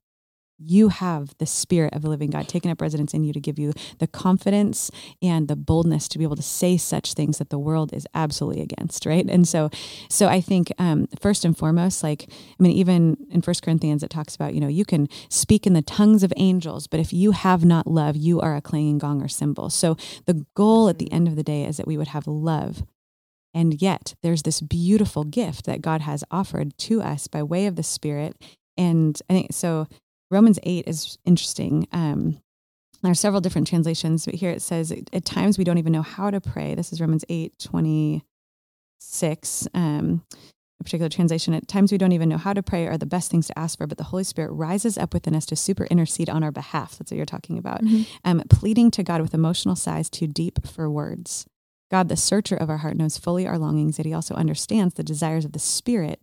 You 0.63 0.89
have 0.89 1.35
the 1.39 1.47
Spirit 1.47 1.95
of 1.95 2.03
the 2.03 2.11
living 2.11 2.29
God 2.29 2.47
taking 2.47 2.71
up 2.71 2.83
residence 2.83 3.15
in 3.15 3.25
you 3.25 3.33
to 3.33 3.41
give 3.41 3.59
you 3.59 3.73
the 3.99 4.07
confidence 4.07 4.91
and 5.23 5.49
the 5.49 5.57
boldness 5.57 6.07
to 6.09 6.19
be 6.19 6.25
able 6.25 6.37
to 6.37 6.43
say 6.43 6.77
such 6.77 7.15
things 7.15 7.39
that 7.39 7.49
the 7.49 7.59
world 7.59 7.95
is 7.95 8.07
absolutely 8.15 8.63
against, 8.63 9.07
right? 9.07 9.25
And 9.27 9.49
so, 9.49 9.71
so 10.11 10.29
I 10.29 10.43
think 10.43 10.71
um, 10.79 11.09
first 11.19 11.47
and 11.47 11.57
foremost, 11.57 12.03
like 12.03 12.27
I 12.29 12.63
mean, 12.63 12.73
even 12.73 13.17
in 13.31 13.41
First 13.41 13.63
Corinthians, 13.63 14.03
it 14.03 14.11
talks 14.11 14.35
about 14.35 14.53
you 14.55 14.61
know 14.61 14.69
you 14.69 14.85
can 14.85 15.09
speak 15.31 15.67
in 15.67 15.73
the 15.73 15.83
tongues 15.83 16.23
of 16.23 16.33
angels, 16.37 16.87
but 16.87 17.01
if 17.01 17.13
you 17.13 17.33
have 17.33 17.65
not 17.65 17.87
love, 17.87 18.17
you 18.17 18.41
are 18.41 18.55
a 18.55 18.61
clanging 18.61 18.99
gong 18.99 19.23
or 19.23 19.29
cymbal. 19.29 19.71
So 19.71 19.97
the 20.27 20.45
goal 20.55 20.89
at 20.91 20.99
the 20.99 21.11
end 21.11 21.27
of 21.27 21.37
the 21.37 21.43
day 21.43 21.65
is 21.65 21.79
that 21.79 21.87
we 21.87 21.97
would 21.97 22.09
have 22.09 22.27
love. 22.27 22.85
And 23.53 23.81
yet, 23.83 24.15
there's 24.23 24.43
this 24.43 24.61
beautiful 24.61 25.25
gift 25.25 25.65
that 25.65 25.83
God 25.83 26.03
has 26.03 26.23
offered 26.31 26.77
to 26.79 27.03
us 27.03 27.27
by 27.27 27.43
way 27.43 27.67
of 27.67 27.77
the 27.77 27.83
Spirit. 27.83 28.37
And 28.77 29.21
I 29.29 29.33
think 29.33 29.53
so. 29.53 29.89
Romans 30.31 30.59
8 30.63 30.87
is 30.87 31.19
interesting. 31.25 31.89
Um, 31.93 32.41
there 33.03 33.11
are 33.11 33.15
several 33.15 33.41
different 33.41 33.67
translations, 33.67 34.27
but 34.27 34.35
here 34.35 34.51
it 34.51 34.61
says, 34.63 34.93
at 35.13 35.25
times 35.25 35.59
we 35.59 35.65
don't 35.65 35.79
even 35.79 35.93
know 35.93 36.03
how 36.03 36.31
to 36.31 36.41
pray. 36.41 36.75
This 36.75 36.93
is 36.93 37.01
Romans 37.01 37.25
8 37.29 37.59
26. 37.59 39.69
Um, 39.75 40.23
a 40.81 40.85
particular 40.85 41.09
translation, 41.11 41.53
at 41.55 41.69
times 41.69 41.93
we 41.93 41.99
don't 41.99 42.13
even 42.13 42.29
know 42.29 42.39
how 42.39 42.53
to 42.55 42.63
pray 42.63 42.87
are 42.87 42.97
the 42.97 43.05
best 43.07 43.31
things 43.31 43.47
to 43.49 43.59
ask 43.59 43.77
for, 43.79 43.87
but 43.87 43.99
the 43.99 44.05
Holy 44.05 44.25
Spirit 44.25 44.53
rises 44.53 44.97
up 44.97 45.13
within 45.13 45.35
us 45.35 45.45
to 45.47 45.57
super 45.57 45.85
intercede 45.87 46.31
on 46.31 46.43
our 46.43 46.53
behalf. 46.53 46.97
That's 46.99 47.11
what 47.11 47.17
you're 47.17 47.27
talking 47.27 47.59
about. 47.59 47.83
Mhm. 47.83 48.07
Um, 48.25 48.43
pleading 48.49 48.91
to 48.93 49.03
God 49.03 49.21
with 49.21 49.35
emotional 49.35 49.77
sighs 49.77 50.09
too 50.09 50.27
deep 50.27 50.67
for 50.67 50.89
words. 50.91 51.45
God, 51.91 52.09
the 52.09 52.17
searcher 52.17 52.57
of 52.57 52.71
our 52.71 52.79
heart, 52.79 52.97
knows 52.97 53.19
fully 53.19 53.47
our 53.47 53.59
longings, 53.59 53.99
that 53.99 54.07
he 54.07 54.15
also 54.15 54.35
understands 54.37 54.95
the 54.95 55.03
desires 55.03 55.45
of 55.45 55.53
the 55.53 55.59
Spirit 55.59 56.21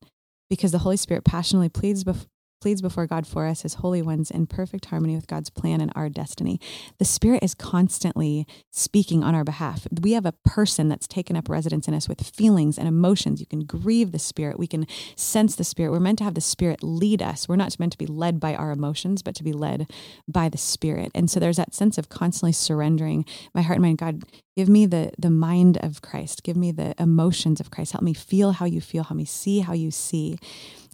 because 0.49 0.71
the 0.71 0.79
Holy 0.79 0.97
Spirit 0.97 1.23
passionately 1.23 1.69
pleads 1.69 2.03
bef- 2.03 2.25
pleads 2.59 2.81
before 2.81 3.07
God 3.07 3.27
for 3.27 3.45
us 3.45 3.63
as 3.63 3.75
holy 3.75 4.01
ones 4.01 4.31
in 4.31 4.47
perfect 4.47 4.85
harmony 4.85 5.15
with 5.15 5.27
God's 5.27 5.49
plan 5.49 5.81
and 5.81 5.91
our 5.95 6.09
destiny. 6.09 6.59
The 6.97 7.05
Spirit 7.05 7.43
is 7.43 7.53
constantly 7.53 8.47
speaking 8.71 9.23
on 9.23 9.35
our 9.35 9.43
behalf. 9.43 9.87
We 10.01 10.13
have 10.13 10.25
a 10.25 10.31
person 10.31 10.87
that's 10.87 11.07
taken 11.07 11.35
up 11.35 11.49
residence 11.49 11.87
in 11.87 11.93
us 11.93 12.09
with 12.09 12.21
feelings 12.21 12.77
and 12.77 12.87
emotions. 12.87 13.39
You 13.39 13.45
can 13.45 13.65
grieve 13.65 14.11
the 14.11 14.19
Spirit. 14.19 14.59
We 14.59 14.67
can 14.67 14.87
sense 15.15 15.55
the 15.55 15.63
Spirit. 15.63 15.91
We're 15.91 15.99
meant 15.99 16.17
to 16.19 16.23
have 16.23 16.33
the 16.33 16.41
Spirit 16.41 16.83
lead 16.83 17.21
us. 17.21 17.47
We're 17.47 17.55
not 17.55 17.77
meant 17.79 17.91
to 17.91 17.97
be 17.97 18.07
led 18.07 18.39
by 18.39 18.55
our 18.55 18.71
emotions, 18.71 19.21
but 19.21 19.35
to 19.35 19.43
be 19.43 19.53
led 19.53 19.91
by 20.27 20.49
the 20.49 20.57
Spirit. 20.57 21.11
And 21.13 21.29
so 21.29 21.39
there's 21.39 21.57
that 21.57 21.75
sense 21.75 21.97
of 21.97 22.09
constantly 22.09 22.53
surrendering 22.53 23.25
my 23.53 23.61
heart 23.61 23.77
and 23.77 23.83
mind. 23.83 23.97
God, 23.99 24.23
give 24.55 24.67
me 24.67 24.85
the 24.85 25.11
the 25.17 25.29
mind 25.29 25.77
of 25.77 26.01
Christ. 26.01 26.43
Give 26.43 26.57
me 26.57 26.71
the 26.71 26.95
emotions 26.99 27.59
of 27.59 27.71
Christ. 27.71 27.91
Help 27.91 28.03
me 28.03 28.13
feel 28.13 28.53
how 28.53 28.65
you 28.65 28.81
feel. 28.81 29.03
Help 29.03 29.17
me 29.17 29.25
see 29.25 29.59
how 29.59 29.73
you 29.73 29.91
see. 29.91 30.37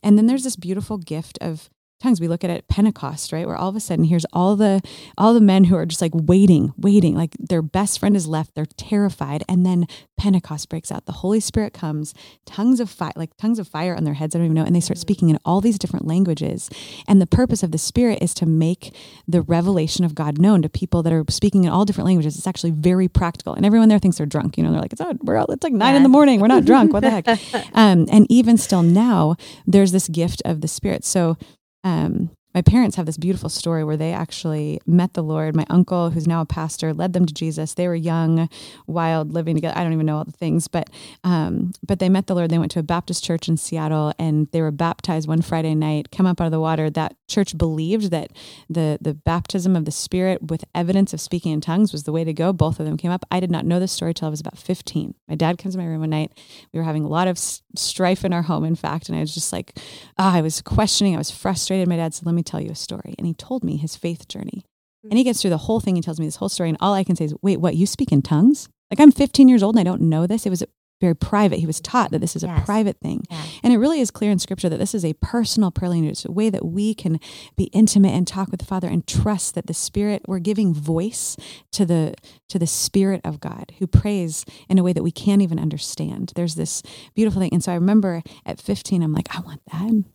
And 0.04 0.18
then 0.18 0.28
there's 0.28 0.44
this 0.44 0.58
beautiful 0.58 0.98
gift 0.98 1.40
of 1.42 1.70
tongues. 2.02 2.20
We 2.20 2.28
look 2.28 2.44
at 2.44 2.50
it 2.50 2.58
at 2.58 2.68
Pentecost, 2.68 3.32
right? 3.32 3.48
Where 3.48 3.56
all 3.56 3.70
of 3.70 3.76
a 3.76 3.80
sudden 3.80 4.06
here's 4.06 4.26
all 4.34 4.56
the 4.56 4.82
all 5.18 5.34
the 5.34 5.42
men 5.42 5.66
who 5.66 5.76
are 5.76 5.86
just 5.86 6.02
like 6.02 6.12
waiting, 6.14 6.74
waiting, 6.78 7.16
like 7.16 7.36
their 7.40 7.62
best 7.62 8.00
friend 8.00 8.16
is 8.16 8.28
left, 8.28 8.56
they're 8.56 8.66
terrified, 8.66 9.44
and 9.48 9.66
then 9.66 9.88
Pentecost 10.18 10.70
breaks 10.70 10.92
out. 10.92 11.06
The 11.06 11.12
Holy 11.12 11.40
Spirit 11.40 11.74
comes, 11.74 12.14
tongues 12.46 12.80
of 12.80 12.90
fire, 12.90 13.12
like 13.16 13.36
tongues 13.38 13.60
of 13.60 13.68
fire 13.68 13.96
on 13.96 14.04
their 14.04 14.14
heads, 14.14 14.36
I 14.36 14.40
don't 14.40 14.46
even 14.46 14.56
know, 14.56 14.64
and 14.64 14.76
they 14.76 14.80
start 14.80 14.98
mm. 14.98 15.02
speaking 15.02 15.30
in 15.30 15.38
all 15.44 15.62
these 15.62 15.78
different 15.78 16.08
languages. 16.08 16.70
And 17.08 17.22
the 17.22 17.28
purpose 17.28 17.64
of 17.64 17.72
the 17.72 17.78
Spirit 17.78 18.20
is 18.22 18.34
to 18.36 18.46
make 18.46 18.96
the 19.28 19.42
revelation 19.42 20.06
of 20.06 20.16
God 20.16 20.40
known 20.40 20.62
to 20.62 20.70
people 20.70 21.04
that 21.04 21.14
are 21.14 21.26
speaking 21.30 21.64
in 21.64 21.70
all 21.70 21.86
different 21.86 22.06
languages. 22.06 22.38
It's 22.38 22.48
actually 22.48 22.72
very 22.72 23.08
practical. 23.08 23.54
And 23.54 23.66
everyone 23.66 23.90
there 23.90 24.00
thinks 24.00 24.18
they're 24.18 24.26
drunk. 24.26 24.58
You 24.58 24.64
know, 24.64 24.72
they're 24.72 24.82
like, 24.82 24.94
it's, 24.94 25.02
oh, 25.02 25.14
we're 25.22 25.38
all, 25.38 25.52
it's 25.52 25.64
like 25.64 25.74
nine 25.74 25.94
yeah. 25.94 25.98
in 25.98 26.04
the 26.04 26.10
morning. 26.10 26.40
We're 26.40 26.48
not 26.48 26.66
drunk. 26.66 26.94
What 26.94 27.02
the 27.02 27.10
heck? 27.10 27.28
Um, 27.74 28.08
and 28.12 28.28
even 28.30 28.58
still 28.58 28.84
now, 28.84 29.36
there's 29.66 29.92
this 29.92 30.08
gift 30.08 30.42
of 30.46 30.62
the 30.62 30.68
Spirit. 30.68 31.04
So 31.04 31.38
um, 31.84 32.30
my 32.54 32.62
parents 32.62 32.96
have 32.96 33.06
this 33.06 33.18
beautiful 33.18 33.50
story 33.50 33.84
where 33.84 33.98
they 33.98 34.14
actually 34.14 34.80
met 34.86 35.14
the 35.14 35.24
Lord. 35.24 35.56
My 35.56 35.66
uncle, 35.70 36.12
who's 36.12 36.28
now 36.28 36.42
a 36.42 36.46
pastor, 36.46 36.94
led 36.94 37.14
them 37.14 37.26
to 37.26 37.34
Jesus. 37.34 37.74
They 37.74 37.88
were 37.88 37.96
young, 37.96 38.50
wild, 38.86 39.34
living 39.34 39.56
together. 39.56 39.78
I 39.78 39.84
don't 39.84 39.94
even 39.94 40.06
know 40.06 40.18
all 40.18 40.24
the 40.24 40.32
things, 40.32 40.68
but 40.68 40.90
um, 41.24 41.74
but 41.86 42.00
they 42.00 42.10
met 42.10 42.28
the 42.28 42.36
Lord. 42.36 42.52
They 42.52 42.60
went 42.60 42.72
to 42.74 42.80
a 42.80 42.84
Baptist 42.84 43.24
church 43.24 43.50
in 43.50 43.58
Seattle, 43.58 44.14
and 44.20 44.48
they 44.52 44.62
were 44.62 44.72
baptized 44.72 45.28
one 45.28 45.42
Friday 45.42 45.74
night. 45.74 46.12
Come 46.12 46.26
up 46.26 46.40
out 46.40 46.46
of 46.46 46.52
the 46.52 46.60
water. 46.60 46.90
That 46.90 47.16
church 47.28 47.58
believed 47.58 48.12
that 48.12 48.32
the 48.70 49.00
the 49.02 49.14
baptism 49.14 49.76
of 49.76 49.86
the 49.86 49.92
Spirit 49.92 50.44
with 50.44 50.64
evidence 50.76 51.14
of 51.14 51.22
speaking 51.22 51.52
in 51.52 51.62
tongues 51.62 51.92
was 51.92 52.04
the 52.04 52.12
way 52.12 52.24
to 52.24 52.34
go. 52.34 52.54
Both 52.54 52.80
of 52.80 52.86
them 52.86 52.98
came 52.98 53.12
up. 53.12 53.26
I 53.32 53.40
did 53.40 53.50
not 53.52 53.66
know 53.66 53.80
this 53.80 53.92
story 53.92 54.14
till 54.14 54.28
I 54.28 54.32
was 54.32 54.42
about 54.42 54.58
fifteen. 54.60 55.16
My 55.28 55.36
dad 55.36 55.58
comes 55.58 55.74
to 55.74 55.80
my 55.80 55.88
room 55.88 56.02
one 56.02 56.12
night. 56.12 56.32
We 56.72 56.80
were 56.80 56.86
having 56.86 57.04
a 57.04 57.10
lot 57.10 57.28
of 57.28 57.40
strife 57.76 58.24
in 58.24 58.34
our 58.34 58.44
home, 58.44 58.64
in 58.64 58.76
fact, 58.76 59.10
and 59.10 59.18
I 59.18 59.22
was 59.22 59.34
just 59.34 59.52
like, 59.52 59.78
oh, 60.20 60.30
I 60.30 60.42
was 60.42 60.62
questioning. 60.62 61.16
I 61.16 61.18
was 61.18 61.32
frustrated. 61.32 61.88
My 61.88 61.98
dad 61.98 62.14
said, 62.14 62.28
"Let 62.28 62.36
me." 62.36 62.43
Tell 62.44 62.62
you 62.62 62.72
a 62.72 62.76
story. 62.76 63.16
And 63.18 63.28
he 63.28 63.34
told 63.34 63.64
me 63.64 63.78
his 63.78 63.96
faith 63.96 64.28
journey. 64.28 64.64
Mm-hmm. 64.64 65.10
And 65.12 65.18
he 65.18 65.24
gets 65.24 65.42
through 65.42 65.52
the 65.52 65.58
whole 65.58 65.80
thing. 65.80 65.96
He 65.96 66.02
tells 66.02 66.20
me 66.20 66.26
this 66.26 66.38
whole 66.38 66.50
story. 66.50 66.70
And 66.70 66.78
all 66.82 66.94
I 66.94 67.04
can 67.04 67.16
say 67.16 67.26
is, 67.26 67.36
wait, 67.42 67.58
what? 67.58 67.76
You 67.76 67.86
speak 67.86 68.12
in 68.12 68.22
tongues? 68.22 68.70
Like 68.92 69.00
I'm 69.00 69.12
15 69.12 69.48
years 69.48 69.64
old 69.64 69.76
and 69.76 69.82
I 69.82 69.90
don't 69.90 70.02
know 70.02 70.28
this. 70.28 70.46
It 70.46 70.50
was 70.50 70.64
very 71.04 71.16
private. 71.16 71.60
He 71.60 71.66
was 71.66 71.82
taught 71.82 72.12
that 72.12 72.22
this 72.22 72.34
is 72.34 72.44
yes. 72.44 72.62
a 72.62 72.66
private 72.66 72.98
thing. 73.02 73.26
Yeah. 73.30 73.44
And 73.62 73.74
it 73.74 73.78
really 73.78 74.00
is 74.00 74.10
clear 74.10 74.32
in 74.32 74.40
scripture 74.40 74.70
that 74.70 74.78
this 74.78 74.96
is 74.96 75.04
a 75.04 75.14
personal 75.16 75.70
prayer 75.70 75.90
language. 75.90 76.12
It's 76.12 76.26
a 76.26 76.32
way 76.32 76.50
that 76.50 76.66
we 76.66 76.94
can 76.94 77.20
be 77.58 77.66
intimate 77.66 78.14
and 78.14 78.26
talk 78.26 78.50
with 78.50 78.62
the 78.62 78.66
Father 78.66 78.88
and 78.88 79.06
trust 79.06 79.56
that 79.56 79.68
the 79.68 79.74
Spirit, 79.74 80.22
we're 80.28 80.40
giving 80.40 80.74
voice 80.74 81.36
to 81.74 81.86
the 81.86 82.14
to 82.48 82.58
the 82.58 82.68
Spirit 82.68 83.20
of 83.26 83.42
God 83.42 83.74
who 83.80 83.88
prays 83.88 84.46
in 84.70 84.80
a 84.80 84.84
way 84.84 84.94
that 84.94 85.04
we 85.04 85.12
can't 85.12 85.42
even 85.42 85.60
understand. 85.60 86.32
There's 86.36 86.56
this 86.56 86.82
beautiful 87.16 87.42
thing. 87.42 87.52
And 87.52 87.62
so 87.62 87.74
I 87.74 87.76
remember 87.76 88.24
at 88.46 88.62
15, 88.62 89.04
I'm 89.04 89.14
like, 89.14 89.36
I 89.36 89.42
want 89.42 89.62
that. 89.74 90.06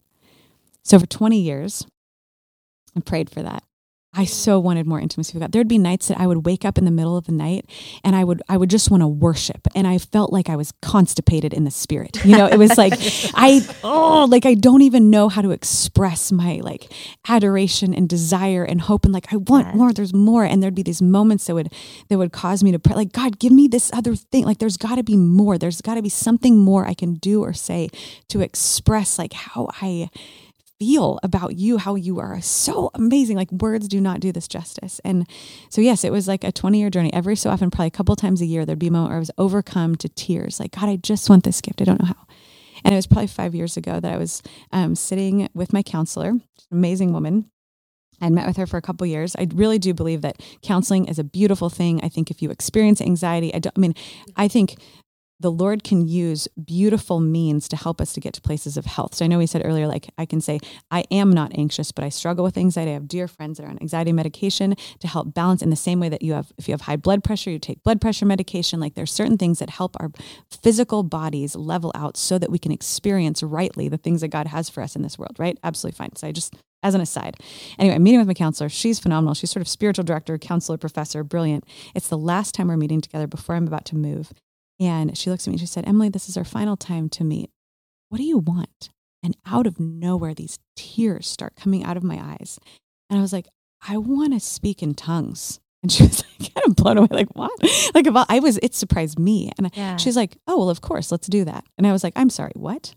So 0.84 0.98
for 0.98 1.06
20 1.06 1.38
years, 1.38 1.86
and 2.98 3.06
prayed 3.06 3.30
for 3.30 3.42
that. 3.42 3.62
I 4.14 4.24
so 4.24 4.58
wanted 4.58 4.86
more 4.86 4.98
intimacy 4.98 5.34
with 5.34 5.42
God. 5.42 5.52
There'd 5.52 5.68
be 5.68 5.78
nights 5.78 6.08
that 6.08 6.18
I 6.18 6.26
would 6.26 6.46
wake 6.46 6.64
up 6.64 6.78
in 6.78 6.84
the 6.84 6.90
middle 6.90 7.16
of 7.16 7.26
the 7.26 7.32
night 7.32 7.68
and 8.02 8.16
I 8.16 8.24
would 8.24 8.42
I 8.48 8.56
would 8.56 8.70
just 8.70 8.90
want 8.90 9.02
to 9.02 9.06
worship 9.06 9.68
and 9.74 9.86
I 9.86 9.98
felt 9.98 10.32
like 10.32 10.48
I 10.48 10.56
was 10.56 10.72
constipated 10.80 11.52
in 11.52 11.64
the 11.64 11.70
spirit. 11.70 12.24
You 12.24 12.36
know, 12.36 12.46
it 12.46 12.58
was 12.58 12.76
like 12.78 12.94
I 13.34 13.60
oh 13.84 14.26
like 14.28 14.46
I 14.46 14.54
don't 14.54 14.80
even 14.82 15.10
know 15.10 15.28
how 15.28 15.42
to 15.42 15.50
express 15.50 16.32
my 16.32 16.60
like 16.62 16.90
adoration 17.28 17.94
and 17.94 18.08
desire 18.08 18.64
and 18.64 18.80
hope 18.80 19.04
and 19.04 19.12
like 19.12 19.32
I 19.32 19.36
want 19.36 19.74
more, 19.74 19.92
there's 19.92 20.14
more 20.14 20.42
and 20.42 20.62
there'd 20.62 20.74
be 20.74 20.82
these 20.82 21.02
moments 21.02 21.46
that 21.46 21.54
would 21.54 21.72
that 22.08 22.16
would 22.16 22.32
cause 22.32 22.64
me 22.64 22.72
to 22.72 22.78
pray 22.78 22.96
like 22.96 23.12
God, 23.12 23.38
give 23.38 23.52
me 23.52 23.68
this 23.68 23.92
other 23.92 24.16
thing. 24.16 24.44
Like 24.44 24.58
there's 24.58 24.78
got 24.78 24.96
to 24.96 25.02
be 25.02 25.18
more. 25.18 25.58
There's 25.58 25.82
got 25.82 25.94
to 25.94 26.02
be 26.02 26.08
something 26.08 26.56
more 26.56 26.86
I 26.86 26.94
can 26.94 27.14
do 27.14 27.42
or 27.42 27.52
say 27.52 27.90
to 28.30 28.40
express 28.40 29.18
like 29.18 29.34
how 29.34 29.68
I 29.82 30.08
feel 30.78 31.18
about 31.22 31.56
you, 31.56 31.78
how 31.78 31.94
you 31.94 32.20
are 32.20 32.40
so 32.40 32.90
amazing. 32.94 33.36
Like 33.36 33.50
words 33.50 33.88
do 33.88 34.00
not 34.00 34.20
do 34.20 34.32
this 34.32 34.48
justice. 34.48 35.00
And 35.04 35.28
so, 35.70 35.80
yes, 35.80 36.04
it 36.04 36.12
was 36.12 36.28
like 36.28 36.44
a 36.44 36.52
20 36.52 36.78
year 36.78 36.90
journey. 36.90 37.12
Every 37.12 37.36
so 37.36 37.50
often, 37.50 37.70
probably 37.70 37.88
a 37.88 37.90
couple 37.90 38.14
times 38.16 38.40
a 38.40 38.46
year, 38.46 38.64
there'd 38.64 38.78
be 38.78 38.88
a 38.88 38.92
moment 38.92 39.10
where 39.10 39.16
I 39.16 39.20
was 39.20 39.30
overcome 39.38 39.96
to 39.96 40.08
tears. 40.08 40.60
Like, 40.60 40.72
God, 40.72 40.88
I 40.88 40.96
just 40.96 41.28
want 41.28 41.44
this 41.44 41.60
gift. 41.60 41.80
I 41.80 41.84
don't 41.84 42.00
know 42.00 42.08
how. 42.08 42.26
And 42.84 42.94
it 42.94 42.96
was 42.96 43.06
probably 43.06 43.26
five 43.26 43.54
years 43.54 43.76
ago 43.76 43.98
that 43.98 44.12
I 44.12 44.16
was 44.16 44.42
um, 44.70 44.94
sitting 44.94 45.48
with 45.52 45.72
my 45.72 45.82
counselor, 45.82 46.34
amazing 46.70 47.12
woman. 47.12 47.50
I'd 48.20 48.32
met 48.32 48.46
with 48.46 48.56
her 48.56 48.66
for 48.66 48.76
a 48.76 48.82
couple 48.82 49.06
years. 49.06 49.36
I 49.36 49.48
really 49.54 49.78
do 49.78 49.94
believe 49.94 50.22
that 50.22 50.42
counseling 50.62 51.06
is 51.06 51.18
a 51.18 51.24
beautiful 51.24 51.70
thing. 51.70 52.00
I 52.02 52.08
think 52.08 52.30
if 52.30 52.42
you 52.42 52.50
experience 52.50 53.00
anxiety, 53.00 53.54
I 53.54 53.60
don't 53.60 53.76
I 53.76 53.80
mean, 53.80 53.94
I 54.36 54.48
think 54.48 54.76
the 55.40 55.50
Lord 55.50 55.84
can 55.84 56.06
use 56.06 56.48
beautiful 56.62 57.20
means 57.20 57.68
to 57.68 57.76
help 57.76 58.00
us 58.00 58.12
to 58.14 58.20
get 58.20 58.34
to 58.34 58.40
places 58.40 58.76
of 58.76 58.86
health. 58.86 59.14
So 59.14 59.24
I 59.24 59.28
know 59.28 59.38
we 59.38 59.46
said 59.46 59.62
earlier, 59.64 59.86
like 59.86 60.08
I 60.18 60.26
can 60.26 60.40
say, 60.40 60.58
I 60.90 61.04
am 61.10 61.30
not 61.30 61.56
anxious, 61.56 61.92
but 61.92 62.04
I 62.04 62.08
struggle 62.08 62.44
with 62.44 62.58
anxiety. 62.58 62.90
I 62.90 62.94
have 62.94 63.06
dear 63.06 63.28
friends 63.28 63.58
that 63.58 63.64
are 63.64 63.70
on 63.70 63.78
anxiety 63.80 64.12
medication 64.12 64.74
to 64.98 65.08
help 65.08 65.34
balance 65.34 65.62
in 65.62 65.70
the 65.70 65.76
same 65.76 66.00
way 66.00 66.08
that 66.08 66.22
you 66.22 66.32
have, 66.32 66.52
if 66.58 66.66
you 66.66 66.72
have 66.72 66.82
high 66.82 66.96
blood 66.96 67.22
pressure, 67.22 67.50
you 67.50 67.58
take 67.58 67.82
blood 67.84 68.00
pressure 68.00 68.26
medication. 68.26 68.80
Like 68.80 68.94
there's 68.94 69.12
certain 69.12 69.38
things 69.38 69.60
that 69.60 69.70
help 69.70 69.96
our 70.00 70.10
physical 70.50 71.02
bodies 71.02 71.54
level 71.54 71.92
out 71.94 72.16
so 72.16 72.38
that 72.38 72.50
we 72.50 72.58
can 72.58 72.72
experience 72.72 73.42
rightly 73.42 73.88
the 73.88 73.96
things 73.96 74.22
that 74.22 74.28
God 74.28 74.48
has 74.48 74.68
for 74.68 74.82
us 74.82 74.96
in 74.96 75.02
this 75.02 75.18
world, 75.18 75.36
right? 75.38 75.56
Absolutely 75.62 75.96
fine. 75.96 76.16
So 76.16 76.26
I 76.26 76.32
just, 76.32 76.56
as 76.82 76.94
an 76.94 77.00
aside. 77.00 77.36
Anyway, 77.78 77.98
meeting 77.98 78.20
with 78.20 78.28
my 78.28 78.34
counselor. 78.34 78.68
She's 78.68 78.98
phenomenal. 78.98 79.34
She's 79.34 79.50
sort 79.50 79.60
of 79.60 79.68
spiritual 79.68 80.04
director, 80.04 80.36
counselor, 80.38 80.78
professor, 80.78 81.22
brilliant. 81.24 81.64
It's 81.94 82.08
the 82.08 82.18
last 82.18 82.54
time 82.54 82.68
we're 82.68 82.76
meeting 82.76 83.00
together 83.00 83.26
before 83.26 83.54
I'm 83.54 83.66
about 83.66 83.84
to 83.86 83.96
move. 83.96 84.32
And 84.80 85.16
she 85.16 85.30
looks 85.30 85.44
at 85.44 85.48
me 85.48 85.54
and 85.54 85.60
she 85.60 85.66
said, 85.66 85.86
Emily, 85.86 86.08
this 86.08 86.28
is 86.28 86.36
our 86.36 86.44
final 86.44 86.76
time 86.76 87.08
to 87.10 87.24
meet. 87.24 87.50
What 88.08 88.18
do 88.18 88.24
you 88.24 88.38
want? 88.38 88.90
And 89.22 89.36
out 89.46 89.66
of 89.66 89.80
nowhere, 89.80 90.34
these 90.34 90.58
tears 90.76 91.26
start 91.26 91.56
coming 91.56 91.84
out 91.84 91.96
of 91.96 92.04
my 92.04 92.18
eyes. 92.22 92.58
And 93.10 93.18
I 93.18 93.22
was 93.22 93.32
like, 93.32 93.48
I 93.86 93.96
want 93.96 94.32
to 94.32 94.40
speak 94.40 94.82
in 94.82 94.94
tongues. 94.94 95.60
And 95.82 95.90
she 95.90 96.02
was 96.04 96.24
like, 96.40 96.54
kind 96.54 96.66
of 96.66 96.76
blown 96.76 96.98
away, 96.98 97.08
like, 97.10 97.34
what? 97.34 97.52
Like, 97.94 98.06
about, 98.06 98.26
I 98.28 98.38
was, 98.40 98.58
it 98.62 98.74
surprised 98.74 99.18
me. 99.18 99.50
And 99.58 99.70
yeah. 99.74 99.96
she's 99.96 100.16
like, 100.16 100.36
oh, 100.46 100.58
well, 100.58 100.70
of 100.70 100.80
course, 100.80 101.10
let's 101.10 101.26
do 101.26 101.44
that. 101.44 101.64
And 101.76 101.86
I 101.86 101.92
was 101.92 102.04
like, 102.04 102.12
I'm 102.16 102.30
sorry, 102.30 102.52
what? 102.54 102.94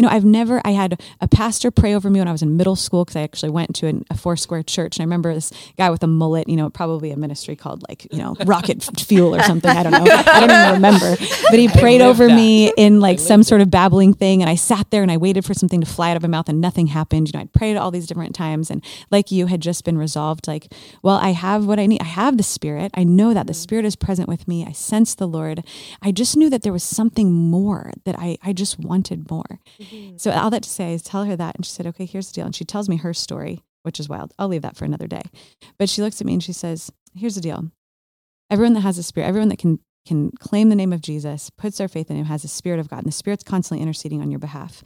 You 0.00 0.06
know, 0.06 0.12
I've 0.12 0.24
never, 0.24 0.62
I 0.64 0.70
had 0.70 0.98
a 1.20 1.28
pastor 1.28 1.70
pray 1.70 1.94
over 1.94 2.08
me 2.08 2.20
when 2.20 2.26
I 2.26 2.32
was 2.32 2.40
in 2.40 2.56
middle 2.56 2.74
school 2.74 3.04
because 3.04 3.16
I 3.16 3.20
actually 3.20 3.50
went 3.50 3.74
to 3.76 3.86
an, 3.86 4.06
a 4.08 4.16
Foursquare 4.16 4.62
church. 4.62 4.96
And 4.96 5.02
I 5.02 5.04
remember 5.04 5.34
this 5.34 5.52
guy 5.76 5.90
with 5.90 6.02
a 6.02 6.06
mullet, 6.06 6.48
you 6.48 6.56
know, 6.56 6.70
probably 6.70 7.10
a 7.10 7.18
ministry 7.18 7.54
called 7.54 7.84
like, 7.86 8.10
you 8.10 8.16
know, 8.16 8.34
Rocket 8.46 8.82
Fuel 8.82 9.36
or 9.36 9.42
something. 9.42 9.70
I 9.70 9.82
don't 9.82 9.92
know. 9.92 10.10
I 10.10 10.40
don't 10.40 10.50
even 10.50 10.72
remember. 10.72 11.22
But 11.50 11.58
he 11.58 11.68
prayed 11.80 12.00
over 12.00 12.28
that. 12.28 12.34
me 12.34 12.72
in 12.78 13.00
like 13.00 13.18
some 13.18 13.42
sort 13.42 13.60
of 13.60 13.70
babbling 13.70 14.14
thing. 14.14 14.40
And 14.40 14.48
I 14.48 14.54
sat 14.54 14.90
there 14.90 15.02
and 15.02 15.12
I 15.12 15.18
waited 15.18 15.44
for 15.44 15.52
something 15.52 15.82
to 15.82 15.86
fly 15.86 16.12
out 16.12 16.16
of 16.16 16.22
my 16.22 16.28
mouth 16.28 16.48
and 16.48 16.62
nothing 16.62 16.86
happened. 16.86 17.28
You 17.28 17.32
know, 17.34 17.42
I'd 17.42 17.52
prayed 17.52 17.76
all 17.76 17.90
these 17.90 18.06
different 18.06 18.34
times. 18.34 18.70
And 18.70 18.82
like 19.10 19.30
you 19.30 19.48
had 19.48 19.60
just 19.60 19.84
been 19.84 19.98
resolved, 19.98 20.48
like, 20.48 20.72
well, 21.02 21.16
I 21.16 21.32
have 21.32 21.66
what 21.66 21.78
I 21.78 21.84
need. 21.84 22.00
I 22.00 22.06
have 22.06 22.38
the 22.38 22.42
Spirit. 22.42 22.90
I 22.94 23.04
know 23.04 23.34
that 23.34 23.46
the 23.46 23.52
Spirit 23.52 23.84
is 23.84 23.96
present 23.96 24.30
with 24.30 24.48
me. 24.48 24.64
I 24.64 24.72
sense 24.72 25.14
the 25.14 25.28
Lord. 25.28 25.62
I 26.00 26.10
just 26.10 26.38
knew 26.38 26.48
that 26.48 26.62
there 26.62 26.72
was 26.72 26.84
something 26.84 27.30
more 27.32 27.92
that 28.04 28.18
I, 28.18 28.38
I 28.42 28.54
just 28.54 28.78
wanted 28.78 29.30
more. 29.30 29.60
Mm-hmm. 29.78 29.89
Mm-hmm. 29.90 30.16
So 30.16 30.30
all 30.30 30.50
that 30.50 30.62
to 30.62 30.70
say 30.70 30.94
is 30.94 31.02
tell 31.02 31.24
her 31.24 31.36
that. 31.36 31.56
And 31.56 31.64
she 31.64 31.72
said, 31.72 31.86
okay, 31.88 32.06
here's 32.06 32.28
the 32.28 32.34
deal. 32.34 32.46
And 32.46 32.54
she 32.54 32.64
tells 32.64 32.88
me 32.88 32.96
her 32.96 33.14
story, 33.14 33.62
which 33.82 34.00
is 34.00 34.08
wild. 34.08 34.32
I'll 34.38 34.48
leave 34.48 34.62
that 34.62 34.76
for 34.76 34.84
another 34.84 35.06
day. 35.06 35.22
But 35.78 35.88
she 35.88 36.02
looks 36.02 36.20
at 36.20 36.26
me 36.26 36.34
and 36.34 36.42
she 36.42 36.52
says, 36.52 36.90
here's 37.14 37.34
the 37.34 37.40
deal. 37.40 37.70
Everyone 38.50 38.74
that 38.74 38.80
has 38.80 38.98
a 38.98 39.02
spirit, 39.02 39.26
everyone 39.26 39.48
that 39.50 39.58
can 39.58 39.80
can 40.06 40.30
claim 40.40 40.70
the 40.70 40.76
name 40.76 40.92
of 40.92 41.02
Jesus, 41.02 41.50
puts 41.50 41.78
their 41.78 41.86
faith 41.86 42.10
in 42.10 42.16
him, 42.16 42.24
has 42.24 42.42
the 42.42 42.48
spirit 42.48 42.80
of 42.80 42.88
God, 42.88 43.00
and 43.00 43.06
the 43.06 43.12
spirit's 43.12 43.44
constantly 43.44 43.82
interceding 43.82 44.22
on 44.22 44.30
your 44.30 44.40
behalf. 44.40 44.82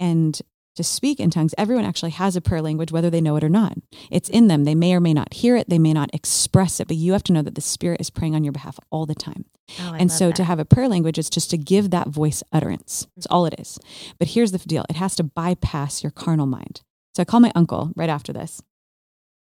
And 0.00 0.40
to 0.76 0.84
speak 0.84 1.20
in 1.20 1.30
tongues, 1.30 1.54
everyone 1.56 1.84
actually 1.84 2.12
has 2.12 2.36
a 2.36 2.40
prayer 2.40 2.62
language, 2.62 2.92
whether 2.92 3.10
they 3.10 3.20
know 3.20 3.36
it 3.36 3.44
or 3.44 3.48
not. 3.48 3.74
It's 4.10 4.28
in 4.28 4.48
them. 4.48 4.64
They 4.64 4.74
may 4.74 4.94
or 4.94 5.00
may 5.00 5.14
not 5.14 5.34
hear 5.34 5.56
it, 5.56 5.68
they 5.68 5.78
may 5.78 5.92
not 5.92 6.10
express 6.14 6.80
it, 6.80 6.88
but 6.88 6.96
you 6.96 7.12
have 7.12 7.22
to 7.24 7.32
know 7.32 7.42
that 7.42 7.54
the 7.54 7.60
Spirit 7.60 8.00
is 8.00 8.10
praying 8.10 8.34
on 8.34 8.44
your 8.44 8.52
behalf 8.52 8.78
all 8.90 9.06
the 9.06 9.14
time. 9.14 9.44
Oh, 9.80 9.94
and 9.98 10.10
so 10.10 10.28
that. 10.28 10.36
to 10.36 10.44
have 10.44 10.58
a 10.58 10.64
prayer 10.64 10.88
language 10.88 11.18
is 11.18 11.28
just 11.28 11.50
to 11.50 11.58
give 11.58 11.90
that 11.90 12.08
voice 12.08 12.42
utterance. 12.52 13.06
That's 13.16 13.26
all 13.26 13.46
it 13.46 13.52
mm-hmm. 13.54 13.62
is. 13.62 13.78
But 14.18 14.28
here's 14.28 14.52
the 14.52 14.58
deal 14.58 14.84
it 14.88 14.96
has 14.96 15.16
to 15.16 15.24
bypass 15.24 16.02
your 16.02 16.10
carnal 16.10 16.46
mind. 16.46 16.82
So 17.14 17.22
I 17.22 17.24
call 17.24 17.40
my 17.40 17.52
uncle 17.54 17.92
right 17.96 18.10
after 18.10 18.32
this, 18.32 18.62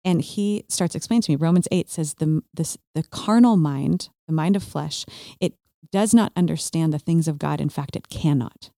and 0.05 0.23
he 0.23 0.65
starts 0.69 0.95
explaining 0.95 1.23
to 1.23 1.33
me 1.33 1.37
Romans 1.37 1.69
8 1.71 1.91
says 1.91 2.15
the, 2.15 2.43
this, 2.55 2.79
the 2.95 3.03
carnal 3.05 3.57
mind, 3.57 4.09
the 4.27 4.33
mind 4.33 4.57
of 4.57 4.63
flesh, 4.63 5.05
it 5.41 5.55
does 5.93 6.15
not 6.15 6.33
understand 6.35 6.93
the 6.93 6.99
things 6.99 7.29
of 7.29 7.39
God. 7.39 7.61
In 7.61 7.69
fact, 7.69 7.97
it 7.97 8.09
cannot 8.09 8.71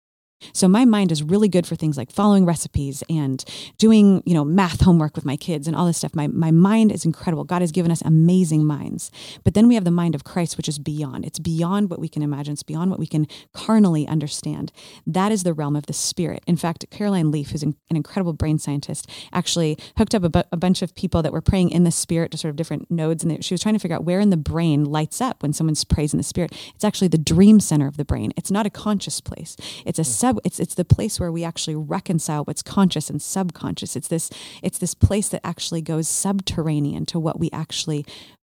So 0.52 0.68
my 0.68 0.84
mind 0.84 1.12
is 1.12 1.22
really 1.22 1.48
good 1.48 1.66
for 1.66 1.76
things 1.76 1.96
like 1.96 2.10
following 2.10 2.46
recipes 2.46 3.02
and 3.08 3.44
doing, 3.78 4.22
you 4.26 4.34
know, 4.34 4.44
math 4.44 4.80
homework 4.80 5.14
with 5.14 5.24
my 5.24 5.36
kids 5.36 5.66
and 5.66 5.76
all 5.76 5.86
this 5.86 5.98
stuff. 5.98 6.14
My 6.14 6.26
my 6.26 6.50
mind 6.50 6.92
is 6.92 7.04
incredible. 7.04 7.44
God 7.44 7.62
has 7.62 7.72
given 7.72 7.90
us 7.90 8.02
amazing 8.02 8.64
minds. 8.64 9.10
But 9.44 9.54
then 9.54 9.68
we 9.68 9.74
have 9.74 9.84
the 9.84 9.90
mind 9.90 10.14
of 10.14 10.24
Christ, 10.24 10.56
which 10.56 10.68
is 10.68 10.78
beyond. 10.78 11.24
It's 11.24 11.38
beyond 11.38 11.90
what 11.90 12.00
we 12.00 12.08
can 12.08 12.22
imagine. 12.22 12.52
It's 12.52 12.62
beyond 12.62 12.90
what 12.90 13.00
we 13.00 13.06
can 13.06 13.26
carnally 13.52 14.06
understand. 14.06 14.72
That 15.06 15.32
is 15.32 15.42
the 15.42 15.54
realm 15.54 15.76
of 15.76 15.86
the 15.86 15.92
spirit. 15.92 16.42
In 16.46 16.56
fact, 16.56 16.84
Caroline 16.90 17.30
Leaf, 17.30 17.50
who's 17.50 17.62
an 17.62 17.76
incredible 17.90 18.32
brain 18.32 18.58
scientist, 18.58 19.08
actually 19.32 19.78
hooked 19.96 20.14
up 20.14 20.24
a, 20.24 20.28
bu- 20.28 20.42
a 20.52 20.56
bunch 20.56 20.82
of 20.82 20.94
people 20.94 21.22
that 21.22 21.32
were 21.32 21.40
praying 21.40 21.70
in 21.70 21.84
the 21.84 21.90
spirit 21.90 22.30
to 22.32 22.38
sort 22.38 22.50
of 22.50 22.56
different 22.56 22.90
nodes, 22.90 23.22
and 23.22 23.44
she 23.44 23.54
was 23.54 23.60
trying 23.60 23.74
to 23.74 23.78
figure 23.78 23.96
out 23.96 24.04
where 24.04 24.20
in 24.20 24.30
the 24.30 24.36
brain 24.36 24.84
lights 24.84 25.20
up 25.20 25.42
when 25.42 25.52
someone's 25.52 25.84
prays 25.84 26.12
in 26.12 26.18
the 26.18 26.24
spirit. 26.24 26.52
It's 26.74 26.84
actually 26.84 27.08
the 27.08 27.18
dream 27.18 27.60
center 27.60 27.86
of 27.86 27.96
the 27.96 28.04
brain. 28.04 28.32
It's 28.36 28.50
not 28.50 28.66
a 28.66 28.70
conscious 28.70 29.20
place. 29.20 29.56
It's 29.84 29.98
a 29.98 30.02
hmm. 30.02 30.10
Sub. 30.30 30.40
It's 30.44 30.60
it's 30.60 30.74
the 30.74 30.84
place 30.84 31.18
where 31.20 31.32
we 31.32 31.44
actually 31.44 31.76
reconcile 31.76 32.44
what's 32.44 32.62
conscious 32.62 33.10
and 33.10 33.20
subconscious. 33.20 33.96
It's 33.96 34.08
this 34.08 34.30
it's 34.62 34.78
this 34.78 34.94
place 34.94 35.28
that 35.28 35.40
actually 35.44 35.82
goes 35.82 36.08
subterranean 36.08 37.06
to 37.06 37.18
what 37.18 37.38
we 37.38 37.50
actually 37.52 38.04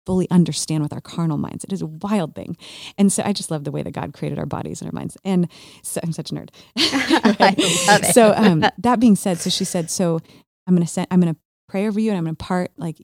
fully 0.05 0.29
understand 0.31 0.81
with 0.81 0.91
our 0.91 1.01
carnal 1.01 1.37
minds. 1.37 1.63
It 1.63 1.71
is 1.71 1.83
a 1.83 1.87
wild 1.87 2.33
thing. 2.33 2.57
And 2.97 3.11
so 3.11 3.21
I 3.23 3.31
just 3.31 3.51
love 3.51 3.63
the 3.63 3.71
way 3.71 3.83
that 3.83 3.91
God 3.91 4.13
created 4.13 4.39
our 4.39 4.45
bodies 4.47 4.81
and 4.81 4.89
our 4.89 4.95
minds. 4.95 5.15
And 5.23 5.47
so 5.83 6.01
I'm 6.03 6.13
such 6.13 6.31
a 6.31 6.35
nerd. 6.35 6.49
So 8.13 8.33
um, 8.35 8.65
that 8.79 8.99
being 8.99 9.15
said, 9.15 9.37
so 9.37 9.51
she 9.51 9.65
said, 9.65 9.91
so 9.91 10.19
I'm 10.65 10.73
going 10.73 10.85
to 10.85 10.91
send, 10.91 11.07
I'm 11.11 11.21
going 11.21 11.35
to 11.35 11.39
pray 11.67 11.85
over 11.87 11.99
you 11.99 12.09
and 12.09 12.17
I'm 12.17 12.23
going 12.23 12.35
to 12.35 12.43
part 12.43 12.71
like, 12.75 12.97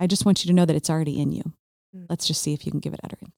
I 0.00 0.08
just 0.08 0.24
want 0.24 0.44
you 0.44 0.48
to 0.48 0.54
know 0.54 0.64
that 0.64 0.74
it's 0.74 0.90
already 0.90 1.20
in 1.20 1.30
you. 1.30 1.42
Mm. 1.94 2.06
Let's 2.08 2.26
just 2.26 2.42
see 2.42 2.54
if 2.54 2.66
you 2.66 2.72
can 2.72 2.80
give 2.80 2.92
it 2.92 3.00
utterance. 3.04 3.34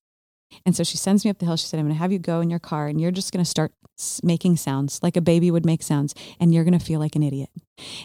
And 0.67 0.75
so 0.75 0.83
she 0.83 0.97
sends 0.97 1.25
me 1.25 1.31
up 1.31 1.39
the 1.39 1.47
hill. 1.47 1.57
She 1.57 1.67
said, 1.67 1.79
I'm 1.79 1.87
going 1.87 1.95
to 1.95 1.99
have 1.99 2.13
you 2.13 2.19
go 2.19 2.41
in 2.41 2.51
your 2.51 2.59
car 2.59 2.87
and 2.87 3.01
you're 3.01 3.11
just 3.11 3.33
going 3.33 3.45
to 3.45 3.51
start 3.51 3.73
making 4.23 4.57
sounds 4.57 4.99
like 5.03 5.17
a 5.17 5.21
baby 5.21 5.51
would 5.51 5.67
make 5.67 5.83
sounds. 5.83 6.15
And 6.39 6.55
you're 6.55 6.65
going 6.65 6.79
to 6.79 6.85
feel 6.85 7.01
like 7.01 7.17
an 7.17 7.23
idiot. 7.23 7.51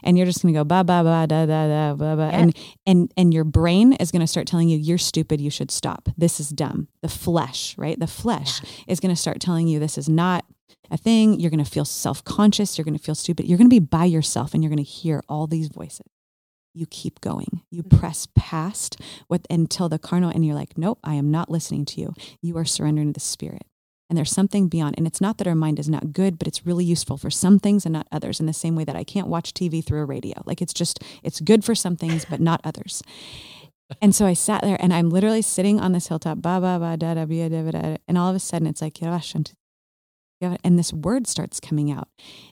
And 0.04 0.18
you're 0.18 0.26
just 0.26 0.42
going 0.42 0.54
to 0.54 0.60
go 0.60 0.64
ba, 0.64 0.84
ba, 0.84 1.04
ba, 1.04 1.28
da, 1.28 1.46
da, 1.46 1.68
da, 1.68 1.94
ba, 1.94 2.16
ba. 2.16 2.30
Yeah. 2.32 2.40
And, 2.40 2.58
and, 2.86 3.14
and 3.18 3.34
your 3.34 3.44
brain 3.44 3.94
is 3.94 4.12
going 4.12 4.22
to 4.22 4.28
start 4.28 4.48
telling 4.48 4.70
you, 4.70 4.78
you're 4.78 4.98
stupid. 4.98 5.42
You 5.42 5.50
should 5.50 5.72
stop. 5.72 6.10
This 6.18 6.40
is 6.40 6.50
dumb. 6.50 6.88
The 7.02 7.10
flesh, 7.10 7.78
right? 7.78 8.00
The 8.00 8.08
flesh 8.08 8.62
is 8.88 9.00
going 9.00 9.14
to 9.14 9.20
start 9.20 9.40
telling 9.40 9.68
you 9.68 9.80
this 9.80 9.98
is 9.98 10.10
not 10.10 10.46
a 10.92 10.98
thing. 10.98 11.40
You're 11.40 11.52
going 11.52 11.64
to 11.64 11.70
feel 11.70 11.86
self 11.86 12.24
conscious. 12.24 12.78
You're 12.78 12.86
going 12.86 12.98
to 12.98 13.04
feel 13.04 13.16
stupid. 13.16 13.48
You're 13.48 13.58
going 13.58 13.70
to 13.70 13.74
be 13.74 13.80
by 13.80 14.06
yourself 14.06 14.54
and 14.54 14.64
you're 14.64 14.70
going 14.70 14.78
to 14.78 14.84
hear 14.84 15.22
all 15.28 15.48
these 15.48 15.68
voices. 15.68 16.06
You 16.76 16.86
keep 16.86 17.22
going. 17.22 17.62
You 17.72 17.84
mm-hmm. 17.84 17.98
press 17.98 18.28
past 18.36 19.00
what 19.28 19.48
until 19.50 19.90
the 19.90 19.98
carnal, 19.98 20.30
and 20.30 20.46
you're 20.46 20.56
like, 20.56 20.78
nope, 20.78 21.00
I 21.04 21.16
am 21.16 21.32
not 21.32 21.50
listening 21.50 21.86
to 21.86 22.02
you. 22.02 22.14
You 22.42 22.58
are 22.58 22.66
surrendering 22.66 23.08
to 23.10 23.14
the 23.14 23.20
spirit. 23.20 23.64
And 24.10 24.18
there's 24.18 24.32
something 24.32 24.68
beyond. 24.68 24.96
And 24.98 25.08
it's 25.08 25.22
not 25.22 25.40
that 25.40 25.48
our 25.48 25.56
mind 25.56 25.80
is 25.80 25.90
not 25.90 26.14
good, 26.14 26.38
but 26.38 26.48
it's 26.48 26.66
really 26.66 26.86
useful 26.86 27.18
for 27.18 27.32
some 27.32 27.58
things 27.58 27.86
and 27.86 27.94
not 27.94 28.08
others, 28.12 28.40
in 28.40 28.46
the 28.46 28.54
same 28.54 28.76
way 28.76 28.84
that 28.84 28.96
I 28.96 29.04
can't 29.04 29.28
watch 29.28 29.54
TV 29.54 29.84
through 29.84 30.02
a 30.02 30.06
radio. 30.06 30.44
Like 30.46 30.62
it's 30.62 30.74
just, 30.74 31.04
it's 31.24 31.40
good 31.40 31.66
for 31.66 31.74
some 31.74 31.96
things, 31.96 32.24
but 32.26 32.40
not 32.40 32.62
others. 32.64 33.02
And 34.02 34.14
so 34.14 34.26
I 34.26 34.34
sat 34.34 34.62
there 34.62 34.78
and 34.80 34.94
I'm 34.94 35.10
literally 35.10 35.42
sitting 35.42 35.80
on 35.80 35.92
this 35.92 36.08
hilltop, 36.08 36.42
ba 36.42 36.60
ba 36.60 36.78
ba 36.80 36.98
da 36.98 37.14
da 37.14 37.26
ba 37.26 37.50
da 37.50 37.72
da, 37.72 37.98
and 38.08 38.18
all 38.18 38.30
of 38.30 38.36
a 38.36 38.40
sudden 38.40 38.68
it's 38.68 38.82
like 38.82 39.00
and 40.42 40.80
this 40.80 40.94
word 40.94 41.28
starts 41.28 41.60
coming 41.60 41.92
out, 41.92 42.08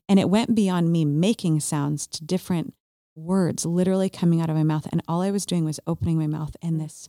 and 0.08 0.20
it 0.20 0.30
went 0.30 0.56
beyond 0.56 0.92
me 0.92 1.06
making 1.06 1.60
sounds 1.60 2.08
to 2.08 2.24
different 2.24 2.74
words 3.16 3.66
literally 3.66 4.10
coming 4.10 4.42
out 4.42 4.50
of 4.50 4.56
my 4.56 4.64
mouth, 4.64 4.88
and 4.92 5.02
all 5.08 5.22
I 5.22 5.32
was 5.32 5.46
doing 5.46 5.66
was 5.66 5.80
opening 5.88 6.18
my 6.18 6.28
mouth, 6.28 6.56
and 6.62 6.80
this 6.80 7.08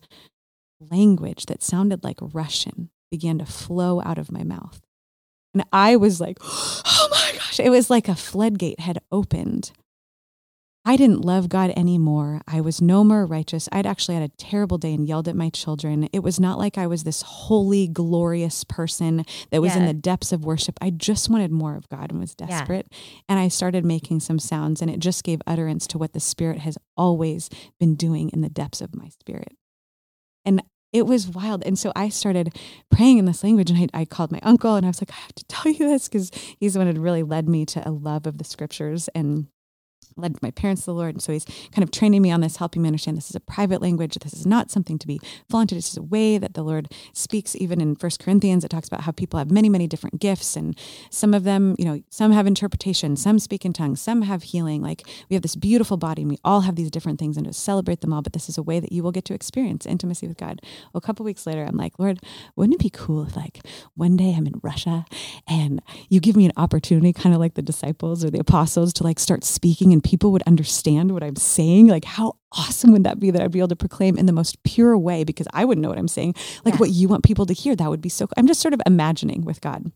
language 0.81 1.47
that 1.47 1.63
sounded 1.63 2.05
like 2.05 2.19
Russian 2.21 2.91
began 3.11 3.39
to 3.39 3.47
flow 3.47 4.03
out 4.03 4.19
of 4.19 4.33
my 4.33 4.43
mouth, 4.43 4.81
and 5.53 5.65
I 5.73 5.97
was 5.97 6.21
like, 6.21 6.39
oh 6.43 7.09
my 7.11 7.33
gosh! 7.33 7.61
It 7.61 7.71
was 7.71 7.91
like 7.91 8.09
a 8.09 8.15
floodgate 8.15 8.81
had 8.81 8.99
opened. 9.11 9.73
I 10.87 10.97
didn't 10.97 11.25
love 11.25 11.49
God 11.49 11.73
anymore. 11.77 12.43
I 12.47 12.61
was 12.61 12.83
no 12.83 13.05
more 13.05 13.25
righteous. 13.25 13.71
I'd 13.73 13.87
actually 13.87 14.17
had 14.17 14.25
a 14.31 14.37
terrible 14.37 14.77
day 14.77 14.93
and 14.93 15.09
yelled 15.09 15.29
at 15.29 15.35
my 15.35 15.49
children. 15.49 16.11
It 16.13 16.23
was 16.23 16.39
not 16.39 16.59
like 16.59 16.77
I 16.77 16.87
was 16.87 17.05
this 17.05 17.23
holy, 17.23 17.89
glorious 17.89 18.65
person 18.65 19.25
that 19.51 19.63
was 19.63 19.75
in 19.75 19.87
the 19.87 19.95
depths 19.95 20.31
of 20.31 20.45
worship. 20.45 20.79
I 20.83 20.91
just 20.91 21.31
wanted 21.31 21.51
more 21.51 21.77
of 21.77 21.89
God 21.89 22.11
and 22.11 22.21
was 22.21 22.37
Yeah. 22.39 22.49
desperate. 22.49 22.93
And 23.31 23.39
I 23.39 23.49
started 23.49 23.83
making 23.83 24.21
some 24.21 24.39
sounds, 24.39 24.83
and 24.83 24.91
it 24.91 25.01
just 25.01 25.25
gave 25.25 25.41
utterance 25.47 25.87
to 25.87 25.99
what 25.99 26.13
the 26.13 26.21
Spirit 26.21 26.59
has 26.59 26.77
always 26.99 27.49
been 27.81 27.95
doing 27.95 28.29
in 28.35 28.43
the 28.43 28.51
depths 28.51 28.83
of 28.83 28.95
my 28.95 29.09
spirit. 29.09 29.57
And 30.45 30.63
it 30.93 31.07
was 31.07 31.29
wild. 31.29 31.65
And 31.65 31.79
so 31.79 31.93
I 31.97 32.11
started 32.11 32.55
praying 32.91 33.17
in 33.17 33.25
this 33.25 33.43
language, 33.43 33.71
and 33.71 33.91
I, 33.95 34.01
I 34.01 34.05
called 34.05 34.31
my 34.31 34.41
uncle, 34.43 34.75
and 34.77 34.85
I 34.85 34.91
was 34.91 35.01
like, 35.01 35.11
I 35.11 35.21
have 35.23 35.35
to 35.35 35.45
tell 35.47 35.73
you 35.73 35.89
this 35.89 36.09
because 36.09 36.31
he's 36.61 36.75
the 36.75 36.81
one 36.81 36.93
that 36.93 37.01
really 37.01 37.23
led 37.23 37.49
me 37.49 37.65
to 37.67 37.89
a 37.89 37.91
love 37.91 38.27
of 38.27 38.37
the 38.37 38.45
scriptures 38.45 39.09
and 39.15 39.47
led 40.17 40.41
my 40.43 40.51
parents 40.51 40.83
to 40.83 40.87
the 40.87 40.95
Lord. 40.95 41.15
And 41.15 41.23
so 41.23 41.33
he's 41.33 41.45
kind 41.73 41.83
of 41.83 41.91
training 41.91 42.23
me 42.23 42.31
on 42.31 42.41
this, 42.41 42.57
helping 42.57 42.83
me 42.83 42.89
understand 42.89 43.17
this 43.17 43.31
is 43.31 43.37
a 43.37 43.41
private 43.41 43.81
language. 43.83 44.15
This 44.15 44.33
is 44.33 44.47
not 44.47 44.71
something 44.71 44.99
to 44.99 45.07
be 45.07 45.21
flaunted. 45.49 45.79
It's 45.79 45.89
just 45.89 45.99
a 45.99 46.03
way 46.03 46.39
that 46.39 46.55
the 46.55 46.63
Lord 46.63 46.93
speaks. 47.13 47.57
Even 47.57 47.81
in 47.81 47.97
First 47.97 48.21
Corinthians, 48.21 48.65
it 48.65 48.69
talks 48.69 48.89
about 48.89 49.03
how 49.03 49.13
people 49.13 49.39
have 49.39 49.51
many, 49.51 49.69
many 49.69 49.87
different 49.87 50.21
gifts. 50.21 50.57
And 50.57 50.77
some 51.11 51.35
of 51.35 51.45
them, 51.45 51.75
you 51.79 51.85
know, 51.85 52.03
some 52.11 52.33
have 52.33 52.47
interpretation, 52.47 53.17
some 53.17 53.39
speak 53.39 53.65
in 53.65 53.73
tongues, 53.73 54.01
some 54.01 54.23
have 54.23 54.43
healing. 54.45 54.83
Like 54.83 55.03
we 55.29 55.35
have 55.35 55.43
this 55.43 55.57
beautiful 55.57 55.97
body 55.97 56.23
and 56.23 56.31
we 56.31 56.39
all 56.45 56.63
have 56.63 56.77
these 56.77 56.91
different 56.91 57.19
things 57.19 57.37
and 57.37 57.47
to 57.47 57.53
celebrate 57.53 58.01
them 58.01 58.13
all. 58.13 58.23
But 58.23 58.33
this 58.33 58.49
is 58.49 58.59
a 58.59 58.63
way 58.63 58.81
that 58.81 58.93
you 58.93 59.03
will 59.03 59.13
get 59.13 59.25
to 59.27 59.35
experience 59.35 59.87
intimacy 59.87 60.29
with 60.29 60.37
God. 60.37 60.61
Well, 60.93 60.99
a 60.99 61.01
couple 61.01 61.25
weeks 61.25 61.47
later, 61.47 61.65
I'm 61.65 61.77
like, 61.77 61.99
Lord, 61.99 62.21
wouldn't 62.57 62.75
it 62.75 62.83
be 62.83 62.91
cool 62.91 63.25
if 63.25 63.37
like 63.37 63.61
one 63.95 64.17
day 64.17 64.35
I'm 64.37 64.47
in 64.47 64.61
Russia 64.63 65.05
and 65.49 65.83
you 66.09 66.21
give 66.21 66.37
me 66.37 66.47
an 66.47 66.53
opportunity, 66.57 67.13
kind 67.13 67.35
of 67.35 67.41
like 67.41 67.55
the 67.55 67.63
disciples 67.63 68.25
or 68.25 68.31
the 68.31 68.39
apostles 68.41 68.93
to 68.95 69.05
like 69.05 69.19
start 69.19 69.45
speaking 69.45 69.93
and 70.05 70.11
people 70.11 70.33
would 70.33 70.43
understand 70.47 71.13
what 71.13 71.23
I'm 71.23 71.37
saying? 71.37 71.89
Like 71.89 72.05
how 72.05 72.37
awesome 72.53 72.93
would 72.93 73.05
that 73.05 73.19
be 73.19 73.31
that 73.31 73.43
I'd 73.43 73.51
be 73.51 73.59
able 73.59 73.69
to 73.69 73.77
proclaim 73.77 74.17
in 74.19 74.27
the 74.27 74.33
most 74.33 74.63
pure 74.63 74.97
way 74.99 75.25
because 75.25 75.47
I 75.53 75.65
wouldn't 75.65 75.83
know 75.83 75.89
what 75.89 75.99
I'm 75.99 76.09
saying. 76.09 76.35
Like 76.65 76.75
Yeah. 76.75 76.79
what 76.81 76.91
you 76.91 77.09
want 77.09 77.25
people 77.25 77.47
to 77.47 77.55
hear, 77.55 77.75
that 77.77 77.89
would 77.91 78.01
be 78.01 78.09
so 78.09 78.29
I'm 78.37 78.47
just 78.47 78.61
sort 78.61 78.75
of 78.75 78.81
imagining 78.87 79.45
with 79.45 79.61
God. 79.61 79.91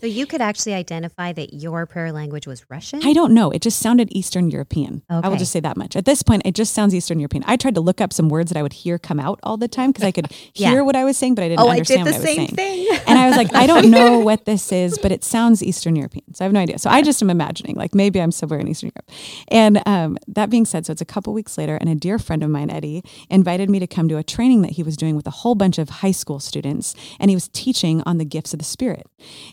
So 0.00 0.06
you 0.08 0.26
could 0.26 0.40
actually 0.40 0.74
identify 0.74 1.32
that 1.32 1.54
your 1.54 1.86
prayer 1.86 2.10
language 2.10 2.46
was 2.48 2.68
Russian? 2.68 3.00
I 3.04 3.12
don't 3.12 3.32
know. 3.32 3.50
It 3.50 3.62
just 3.62 3.78
sounded 3.78 4.08
Eastern 4.10 4.50
European. 4.50 5.02
I 5.08 5.28
will 5.28 5.36
just 5.36 5.52
say 5.52 5.60
that 5.60 5.76
much. 5.76 5.94
At 5.94 6.04
this 6.04 6.22
point, 6.22 6.42
it 6.44 6.54
just 6.54 6.74
sounds 6.74 6.94
Eastern 6.94 7.20
European. 7.20 7.44
I 7.46 7.56
tried 7.56 7.76
to 7.76 7.80
look 7.80 8.00
up 8.00 8.12
some 8.12 8.28
words 8.28 8.50
that 8.50 8.58
I 8.58 8.62
would 8.62 8.72
hear 8.72 8.98
come 8.98 9.20
out 9.20 9.38
all 9.44 9.56
the 9.56 9.68
time 9.68 9.92
because 9.92 10.04
I 10.04 10.10
could 10.10 10.26
Yeah. 10.54 10.70
hear 10.70 10.84
what 10.84 10.96
I 10.96 11.04
was 11.04 11.16
saying, 11.16 11.36
but 11.36 11.44
I 11.44 11.48
didn't 11.48 11.60
oh, 11.60 11.68
I 11.68 11.72
understand 11.72 12.04
did 12.06 12.14
the 12.14 12.18
what 12.18 12.28
I 12.28 12.30
was 12.30 12.36
same 12.36 12.56
saying. 12.56 12.86
thing. 12.88 12.98
And 13.06 13.18
I 13.18 13.28
was 13.28 13.36
like, 13.36 13.54
I 13.54 13.66
don't 13.66 13.90
know 13.90 14.18
what 14.28 14.46
this 14.46 14.72
is, 14.72 14.98
but 14.98 15.12
it 15.12 15.22
sounds 15.22 15.62
Eastern 15.62 15.94
European. 15.94 16.34
So 16.34 16.44
I 16.44 16.46
have 16.46 16.52
no 16.52 16.60
idea. 16.60 16.78
So 16.78 16.90
I 16.90 17.00
just 17.02 17.22
am 17.22 17.30
imagining, 17.30 17.76
like 17.76 17.94
maybe 17.94 18.20
I'm 18.20 18.32
somewhere 18.32 18.58
in 18.58 18.66
Eastern 18.66 18.90
Europe. 18.94 19.10
And 19.48 19.80
um, 19.86 20.18
that 20.26 20.50
being 20.50 20.64
said, 20.64 20.86
so 20.86 20.92
it's 20.92 21.00
a 21.02 21.04
couple 21.06 21.32
weeks 21.32 21.56
later, 21.56 21.76
and 21.76 21.88
a 21.88 21.94
dear 21.94 22.18
friend 22.18 22.42
of 22.42 22.50
mine, 22.50 22.70
Eddie, 22.70 23.02
invited 23.30 23.70
me 23.70 23.78
to 23.78 23.86
come 23.86 24.08
to 24.08 24.16
a 24.16 24.22
training 24.24 24.62
that 24.62 24.72
he 24.72 24.82
was 24.82 24.96
doing 24.96 25.14
with 25.16 25.26
a 25.26 25.30
whole 25.30 25.54
bunch 25.54 25.78
of 25.78 25.88
high 25.88 26.10
school 26.12 26.40
students, 26.40 26.94
and 27.20 27.30
he 27.30 27.36
was 27.36 27.48
teaching 27.48 28.02
on 28.06 28.18
the 28.18 28.24
gifts 28.24 28.52
of 28.52 28.58
the 28.58 28.64
Spirit. 28.64 29.06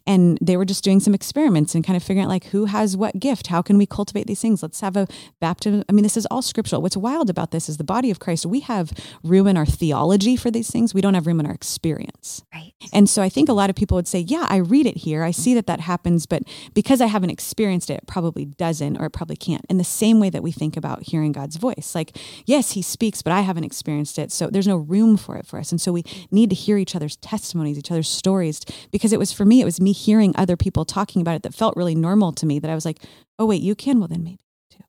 And 0.07 0.30
they 0.41 0.57
were 0.57 0.65
just 0.65 0.83
doing 0.83 0.99
some 0.99 1.13
experiments 1.13 1.75
and 1.75 1.83
kind 1.83 1.97
of 1.97 2.03
figuring 2.03 2.25
out 2.25 2.29
like 2.29 2.45
who 2.45 2.65
has 2.65 2.95
what 2.95 3.19
gift, 3.19 3.47
how 3.47 3.61
can 3.61 3.77
we 3.77 3.85
cultivate 3.85 4.27
these 4.27 4.41
things? 4.41 4.61
Let's 4.61 4.81
have 4.81 4.95
a 4.95 5.07
baptism. 5.39 5.83
I 5.89 5.91
mean, 5.91 6.03
this 6.03 6.17
is 6.17 6.25
all 6.27 6.41
scriptural. 6.41 6.81
What's 6.81 6.97
wild 6.97 7.29
about 7.29 7.51
this 7.51 7.69
is 7.69 7.77
the 7.77 7.83
body 7.83 8.11
of 8.11 8.19
Christ. 8.19 8.45
We 8.45 8.61
have 8.61 8.91
room 9.23 9.47
in 9.47 9.57
our 9.57 9.65
theology 9.65 10.35
for 10.35 10.51
these 10.51 10.69
things. 10.69 10.93
We 10.93 11.01
don't 11.01 11.13
have 11.13 11.27
room 11.27 11.39
in 11.39 11.45
our 11.45 11.53
experience. 11.53 12.43
right. 12.53 12.73
And 12.93 13.09
so 13.09 13.21
I 13.21 13.29
think 13.29 13.49
a 13.49 13.53
lot 13.53 13.69
of 13.69 13.75
people 13.75 13.95
would 13.95 14.07
say, 14.07 14.19
yeah, 14.19 14.45
I 14.49 14.57
read 14.57 14.85
it 14.85 14.97
here. 14.97 15.23
I 15.23 15.31
see 15.31 15.53
that 15.53 15.67
that 15.67 15.81
happens, 15.81 16.25
but 16.25 16.43
because 16.73 17.01
I 17.01 17.07
haven't 17.07 17.29
experienced 17.29 17.89
it, 17.89 17.95
it 17.95 18.07
probably 18.07 18.45
doesn't 18.45 18.97
or 18.97 19.05
it 19.05 19.11
probably 19.11 19.35
can't. 19.35 19.65
In 19.69 19.77
the 19.77 19.83
same 19.83 20.19
way 20.19 20.29
that 20.29 20.43
we 20.43 20.51
think 20.51 20.77
about 20.77 21.03
hearing 21.03 21.31
God's 21.31 21.57
voice. 21.57 21.93
Like, 21.95 22.17
yes, 22.45 22.71
he 22.71 22.81
speaks, 22.81 23.21
but 23.21 23.33
I 23.33 23.41
haven't 23.41 23.63
experienced 23.63 24.19
it. 24.19 24.31
So 24.31 24.47
there's 24.47 24.67
no 24.67 24.77
room 24.77 25.17
for 25.17 25.37
it 25.37 25.45
for 25.45 25.59
us. 25.59 25.71
And 25.71 25.79
so 25.79 25.91
we 25.91 26.03
need 26.31 26.49
to 26.49 26.55
hear 26.55 26.77
each 26.77 26.95
other's 26.95 27.15
testimonies, 27.17 27.77
each 27.77 27.91
other's 27.91 28.09
stories, 28.09 28.61
because 28.91 29.13
it 29.13 29.19
was 29.19 29.31
for 29.31 29.45
me, 29.45 29.61
it 29.61 29.65
was 29.65 29.81
me 29.81 29.91
hearing 29.91 30.20
other 30.35 30.57
people 30.57 30.85
talking 30.85 31.21
about 31.21 31.35
it 31.35 31.43
that 31.43 31.53
felt 31.53 31.75
really 31.75 31.95
normal 31.95 32.31
to 32.33 32.45
me 32.45 32.59
that 32.59 32.71
I 32.71 32.75
was 32.75 32.85
like, 32.85 32.99
oh, 33.39 33.45
wait, 33.45 33.61
you 33.61 33.75
can? 33.75 33.99
Well, 33.99 34.07
then 34.07 34.23
maybe 34.23 34.39
too. 34.69 34.83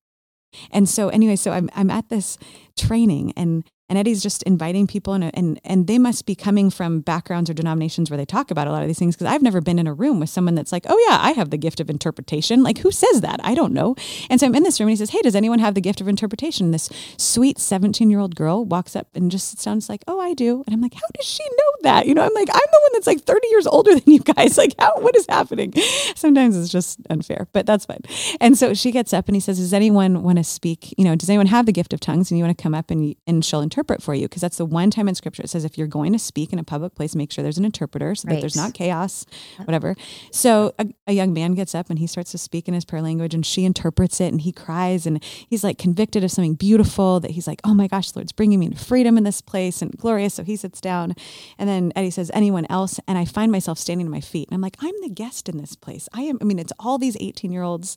And 0.70 0.88
so 0.88 1.08
anyway, 1.08 1.36
so 1.36 1.52
I'm 1.52 1.70
I'm 1.74 1.90
at 1.90 2.08
this 2.08 2.38
training 2.78 3.32
and 3.36 3.64
and 3.92 3.98
Eddie's 3.98 4.22
just 4.22 4.42
inviting 4.44 4.86
people 4.86 5.12
and 5.12 5.30
and 5.36 5.60
and 5.64 5.86
they 5.86 5.98
must 5.98 6.24
be 6.24 6.34
coming 6.34 6.70
from 6.70 7.02
backgrounds 7.02 7.50
or 7.50 7.52
denominations 7.52 8.10
where 8.10 8.16
they 8.16 8.24
talk 8.24 8.50
about 8.50 8.66
a 8.66 8.72
lot 8.72 8.80
of 8.80 8.88
these 8.88 8.98
things 8.98 9.14
because 9.14 9.26
I've 9.26 9.42
never 9.42 9.60
been 9.60 9.78
in 9.78 9.86
a 9.86 9.92
room 9.92 10.18
with 10.18 10.30
someone 10.30 10.54
that's 10.54 10.72
like, 10.72 10.86
"Oh 10.88 10.98
yeah, 11.10 11.18
I 11.20 11.32
have 11.32 11.50
the 11.50 11.58
gift 11.58 11.78
of 11.78 11.90
interpretation." 11.90 12.62
Like 12.62 12.78
who 12.78 12.90
says 12.90 13.20
that? 13.20 13.38
I 13.44 13.54
don't 13.54 13.74
know. 13.74 13.94
And 14.30 14.40
so 14.40 14.46
I'm 14.46 14.54
in 14.54 14.62
this 14.62 14.80
room 14.80 14.86
and 14.86 14.92
he 14.92 14.96
says, 14.96 15.10
"Hey, 15.10 15.20
does 15.20 15.36
anyone 15.36 15.58
have 15.58 15.74
the 15.74 15.82
gift 15.82 16.00
of 16.00 16.08
interpretation?" 16.08 16.68
And 16.68 16.74
this 16.74 16.88
sweet 17.18 17.58
17-year-old 17.58 18.34
girl 18.34 18.64
walks 18.64 18.96
up 18.96 19.08
and 19.14 19.30
just 19.30 19.60
sounds 19.60 19.90
like, 19.90 20.02
"Oh, 20.08 20.18
I 20.18 20.32
do." 20.32 20.64
And 20.66 20.72
I'm 20.72 20.80
like, 20.80 20.94
"How 20.94 21.08
does 21.12 21.26
she 21.26 21.44
know 21.44 21.72
that?" 21.82 22.06
You 22.06 22.14
know, 22.14 22.22
I'm 22.22 22.32
like, 22.32 22.48
"I'm 22.48 22.70
the 22.72 22.80
one 22.84 22.92
that's 22.94 23.06
like 23.06 23.20
30 23.20 23.46
years 23.48 23.66
older 23.66 23.94
than 23.94 24.04
you 24.06 24.20
guys. 24.20 24.56
Like, 24.62 24.74
how 24.78 24.94
what 25.00 25.14
is 25.16 25.26
happening?" 25.28 25.74
Sometimes 26.14 26.56
it's 26.56 26.70
just 26.70 27.00
unfair, 27.10 27.46
but 27.52 27.66
that's 27.66 27.84
fine. 27.84 28.00
And 28.40 28.56
so 28.56 28.72
she 28.72 28.90
gets 28.90 29.12
up 29.12 29.28
and 29.28 29.36
he 29.36 29.40
says, 29.40 29.58
"Does 29.58 29.74
anyone 29.74 30.22
want 30.22 30.38
to 30.38 30.44
speak? 30.44 30.94
You 30.96 31.04
know, 31.04 31.14
does 31.14 31.28
anyone 31.28 31.48
have 31.48 31.66
the 31.66 31.72
gift 31.72 31.92
of 31.92 32.00
tongues 32.00 32.30
and 32.30 32.38
you 32.38 32.44
want 32.44 32.56
to 32.56 32.62
come 32.62 32.74
up 32.74 32.90
and 32.90 33.14
and 33.26 33.44
she'll 33.44 33.60
interpret?" 33.60 33.81
Interpret 33.82 34.02
for 34.02 34.14
you 34.14 34.28
because 34.28 34.40
that's 34.40 34.58
the 34.58 34.64
one 34.64 34.90
time 34.90 35.08
in 35.08 35.14
scripture 35.14 35.42
it 35.42 35.50
says 35.50 35.64
if 35.64 35.76
you're 35.76 35.88
going 35.88 36.12
to 36.12 36.18
speak 36.18 36.52
in 36.52 36.58
a 36.58 36.64
public 36.64 36.94
place, 36.94 37.16
make 37.16 37.32
sure 37.32 37.42
there's 37.42 37.58
an 37.58 37.64
interpreter 37.64 38.14
so 38.14 38.28
right. 38.28 38.34
that 38.34 38.40
there's 38.40 38.56
not 38.56 38.74
chaos, 38.74 39.26
whatever. 39.64 39.96
So 40.30 40.72
a, 40.78 40.86
a, 41.08 41.12
young 41.12 41.32
man 41.32 41.54
gets 41.54 41.74
up 41.74 41.90
and 41.90 41.98
he 41.98 42.06
starts 42.06 42.30
to 42.30 42.38
speak 42.38 42.68
in 42.68 42.74
his 42.74 42.84
prayer 42.84 43.02
language 43.02 43.34
and 43.34 43.44
she 43.44 43.64
interprets 43.64 44.20
it 44.20 44.28
and 44.28 44.40
he 44.40 44.52
cries 44.52 45.04
and 45.04 45.22
he's 45.22 45.64
like 45.64 45.78
convicted 45.78 46.22
of 46.22 46.30
something 46.30 46.54
beautiful 46.54 47.18
that 47.20 47.32
he's 47.32 47.46
like, 47.46 47.60
oh 47.64 47.74
my 47.74 47.88
gosh, 47.88 48.12
the 48.12 48.20
Lord's 48.20 48.32
bringing 48.32 48.60
me 48.60 48.68
to 48.68 48.76
freedom 48.76 49.18
in 49.18 49.24
this 49.24 49.40
place 49.40 49.82
and 49.82 49.96
glorious. 49.98 50.34
So 50.34 50.44
he 50.44 50.54
sits 50.54 50.80
down 50.80 51.14
and 51.58 51.68
then 51.68 51.92
Eddie 51.96 52.10
says, 52.10 52.30
anyone 52.32 52.66
else? 52.70 53.00
And 53.08 53.18
I 53.18 53.24
find 53.24 53.50
myself 53.50 53.78
standing 53.78 54.06
to 54.06 54.10
my 54.10 54.20
feet 54.20 54.48
and 54.48 54.54
I'm 54.54 54.60
like, 54.60 54.76
I'm 54.80 54.94
the 55.02 55.10
guest 55.10 55.48
in 55.48 55.58
this 55.58 55.74
place. 55.74 56.08
I 56.12 56.22
am, 56.22 56.38
I 56.40 56.44
mean, 56.44 56.58
it's 56.58 56.72
all 56.78 56.98
these 56.98 57.16
18 57.20 57.50
year 57.50 57.62
olds 57.62 57.96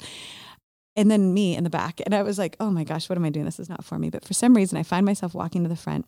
and 0.95 1.11
then 1.11 1.33
me 1.33 1.55
in 1.55 1.63
the 1.63 1.69
back. 1.69 2.01
And 2.05 2.15
I 2.15 2.23
was 2.23 2.37
like, 2.37 2.55
oh 2.59 2.69
my 2.69 2.83
gosh, 2.83 3.09
what 3.09 3.17
am 3.17 3.25
I 3.25 3.29
doing? 3.29 3.45
This 3.45 3.59
is 3.59 3.69
not 3.69 3.83
for 3.83 3.99
me. 3.99 4.09
But 4.09 4.25
for 4.25 4.33
some 4.33 4.55
reason, 4.55 4.77
I 4.77 4.83
find 4.83 5.05
myself 5.05 5.33
walking 5.33 5.63
to 5.63 5.69
the 5.69 5.75
front. 5.75 6.05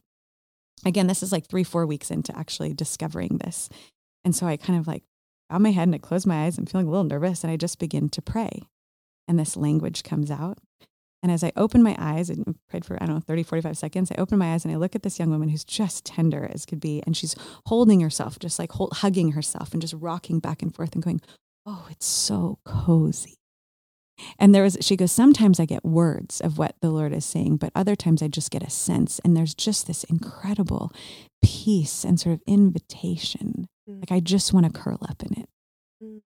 Again, 0.86 1.08
this 1.08 1.24
is 1.24 1.32
like 1.32 1.48
three, 1.48 1.64
four 1.64 1.86
weeks 1.86 2.12
into 2.12 2.38
actually 2.38 2.74
discovering 2.74 3.40
this. 3.44 3.70
And 4.24 4.36
so 4.36 4.46
I 4.46 4.58
kind 4.58 4.80
of 4.80 4.88
like 4.88 5.04
bow 5.50 5.60
my 5.60 5.72
head 5.72 5.88
and 5.88 5.96
I 5.96 6.00
close 6.00 6.26
my 6.26 6.46
eyes. 6.46 6.58
I'm 6.58 6.66
feeling 6.66 6.88
a 6.88 6.90
little 6.90 7.04
nervous 7.04 7.44
and 7.44 7.52
I 7.52 7.58
just 7.58 7.80
begin 7.80 8.10
to 8.10 8.22
pray. 8.22 8.64
And 9.28 9.38
this 9.38 9.58
language 9.58 10.04
comes 10.04 10.32
out. 10.32 10.60
And 11.24 11.32
as 11.32 11.44
I 11.44 11.52
open 11.58 11.82
my 11.82 11.96
eyes 11.98 12.30
and 12.30 12.56
prayed 12.70 12.86
for, 12.86 13.02
I 13.02 13.06
don't 13.06 13.16
know, 13.16 13.22
30, 13.22 13.44
45 13.44 13.78
seconds, 13.78 14.12
I 14.12 14.22
open 14.22 14.38
my 14.38 14.54
eyes 14.54 14.64
and 14.64 14.74
I 14.74 14.78
look 14.78 14.96
at 14.96 15.02
this 15.02 15.18
young 15.18 15.32
woman 15.32 15.50
who's 15.50 15.66
just 15.66 16.06
tender 16.06 16.50
as 16.54 16.66
could 16.66 16.80
be. 16.80 17.02
And 17.06 17.18
she's 17.18 17.36
holding 17.66 18.02
herself, 18.02 18.38
just 18.40 18.60
like 18.60 18.72
hold, 18.74 18.94
hugging 18.98 19.32
herself 19.32 19.74
and 19.74 19.82
just 19.82 19.96
rocking 19.98 20.40
back 20.40 20.62
and 20.62 20.74
forth 20.74 20.94
and 20.94 21.04
going, 21.04 21.22
Oh, 21.66 21.88
it's 21.90 22.06
so 22.06 22.60
cozy. 22.64 23.37
And 24.40 24.54
there 24.54 24.64
was, 24.64 24.78
she 24.82 24.96
goes, 24.96 25.12
sometimes 25.12 25.60
I 25.60 25.66
get 25.66 25.86
words 25.86 26.42
of 26.42 26.58
what 26.58 26.76
the 26.82 26.90
Lord 26.90 27.14
is 27.14 27.26
saying, 27.26 27.58
but 27.58 27.72
other 27.76 27.96
times 27.96 28.22
I 28.22 28.28
just 28.28 28.52
get 28.52 28.64
a 28.64 28.70
sense. 28.70 29.20
And 29.20 29.36
there's 29.36 29.54
just 29.54 29.88
this 29.88 30.04
incredible 30.06 30.92
peace 31.44 32.04
and 32.04 32.20
sort 32.20 32.34
of 32.34 32.42
invitation. 32.48 33.68
Mm. 33.90 34.00
Like 34.00 34.12
I 34.12 34.20
just 34.20 34.54
want 34.54 34.66
to 34.66 34.80
curl 34.80 35.00
up 35.08 35.24
in 35.24 35.42
it. 35.42 35.50
Mm. 36.04 36.22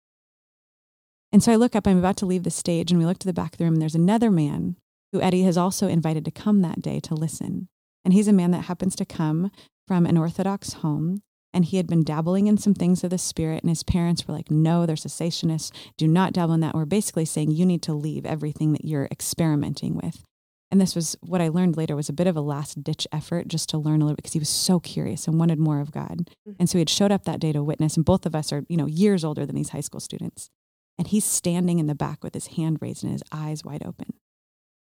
And 1.32 1.44
so 1.44 1.52
I 1.52 1.56
look 1.56 1.76
up, 1.76 1.88
I'm 1.88 2.00
about 2.00 2.18
to 2.18 2.26
leave 2.26 2.44
the 2.44 2.52
stage, 2.52 2.92
and 2.92 3.00
we 3.00 3.06
look 3.06 3.20
to 3.20 3.28
the 3.28 3.34
back 3.34 3.54
of 3.54 3.58
the 3.58 3.64
room, 3.64 3.74
and 3.74 3.82
there's 3.82 3.96
another 3.96 4.30
man 4.32 4.76
who 5.12 5.22
Eddie 5.22 5.44
has 5.44 5.58
also 5.58 5.88
invited 5.88 6.26
to 6.26 6.32
come 6.32 6.62
that 6.62 6.82
day 6.82 7.00
to 7.02 7.14
listen. 7.14 7.68
And 8.04 8.14
he's 8.14 8.28
a 8.28 8.34
man 8.34 8.52
that 8.52 8.66
happens 8.66 8.96
to 8.98 9.06
come 9.06 9.52
from 9.88 10.06
an 10.06 10.18
Orthodox 10.18 10.74
home 10.74 11.22
and 11.54 11.66
he 11.66 11.78
had 11.78 11.88
been 11.88 12.04
dabbling 12.04 12.48
in 12.48 12.58
some 12.58 12.74
things 12.74 13.04
of 13.04 13.10
the 13.10 13.18
spirit 13.18 13.64
and 13.64 13.70
his 13.70 13.84
parents 13.84 14.28
were 14.28 14.34
like 14.34 14.50
no 14.50 14.86
they're 14.86 14.96
cessationists. 14.96 15.72
Do 15.98 16.08
not 16.08 16.34
dabble 16.34 16.54
in 16.54 16.60
that. 16.62 16.76
We're 16.76 16.86
basically 16.86 17.26
saying 17.26 17.52
you 17.52 17.66
need 17.66 17.82
to 17.84 17.94
leave 17.94 18.26
everything 18.26 18.74
that 18.74 18.86
you're 18.86 19.08
experimenting 19.12 19.96
with. 19.96 20.24
And 20.72 20.80
this 20.80 20.96
was 20.96 21.18
what 21.22 21.42
i 21.42 21.50
learned 21.50 21.76
later 21.76 21.96
was 21.96 22.08
a 22.08 22.14
bit 22.14 22.28
of 22.28 22.38
a 22.38 22.42
last 22.42 22.82
ditch 22.82 23.06
effort 23.12 23.50
just 23.50 23.68
to 23.70 23.78
learn 23.78 24.02
a 24.02 24.06
little 24.06 24.16
bit 24.16 24.24
because 24.24 24.34
he 24.34 24.40
was 24.40 24.50
so 24.50 24.80
curious 24.80 25.28
and 25.28 25.38
wanted 25.38 25.60
more 25.60 25.82
of 25.82 25.92
god. 25.92 26.30
Mm-hmm. 26.48 26.52
and 26.60 26.70
so 26.70 26.78
he 26.78 26.82
had 26.82 26.90
showed 26.90 27.12
up 27.12 27.26
that 27.26 27.42
day 27.42 27.52
to 27.52 27.64
witness 27.64 27.98
and 27.98 28.06
both 28.06 28.26
of 28.26 28.36
us 28.36 28.54
are 28.54 28.64
you 28.70 28.78
know 28.78 28.88
years 28.88 29.24
older 29.24 29.46
than 29.46 29.56
these 29.56 29.70
high 29.70 29.82
school 29.82 30.00
students. 30.00 30.50
And 30.98 31.08
he's 31.08 31.26
standing 31.26 31.80
in 31.80 31.88
the 31.88 31.96
back 31.96 32.24
with 32.24 32.34
his 32.34 32.48
hand 32.48 32.78
raised 32.80 33.04
and 33.04 33.12
his 33.12 33.24
eyes 33.32 33.64
wide 33.64 33.84
open. 33.86 34.14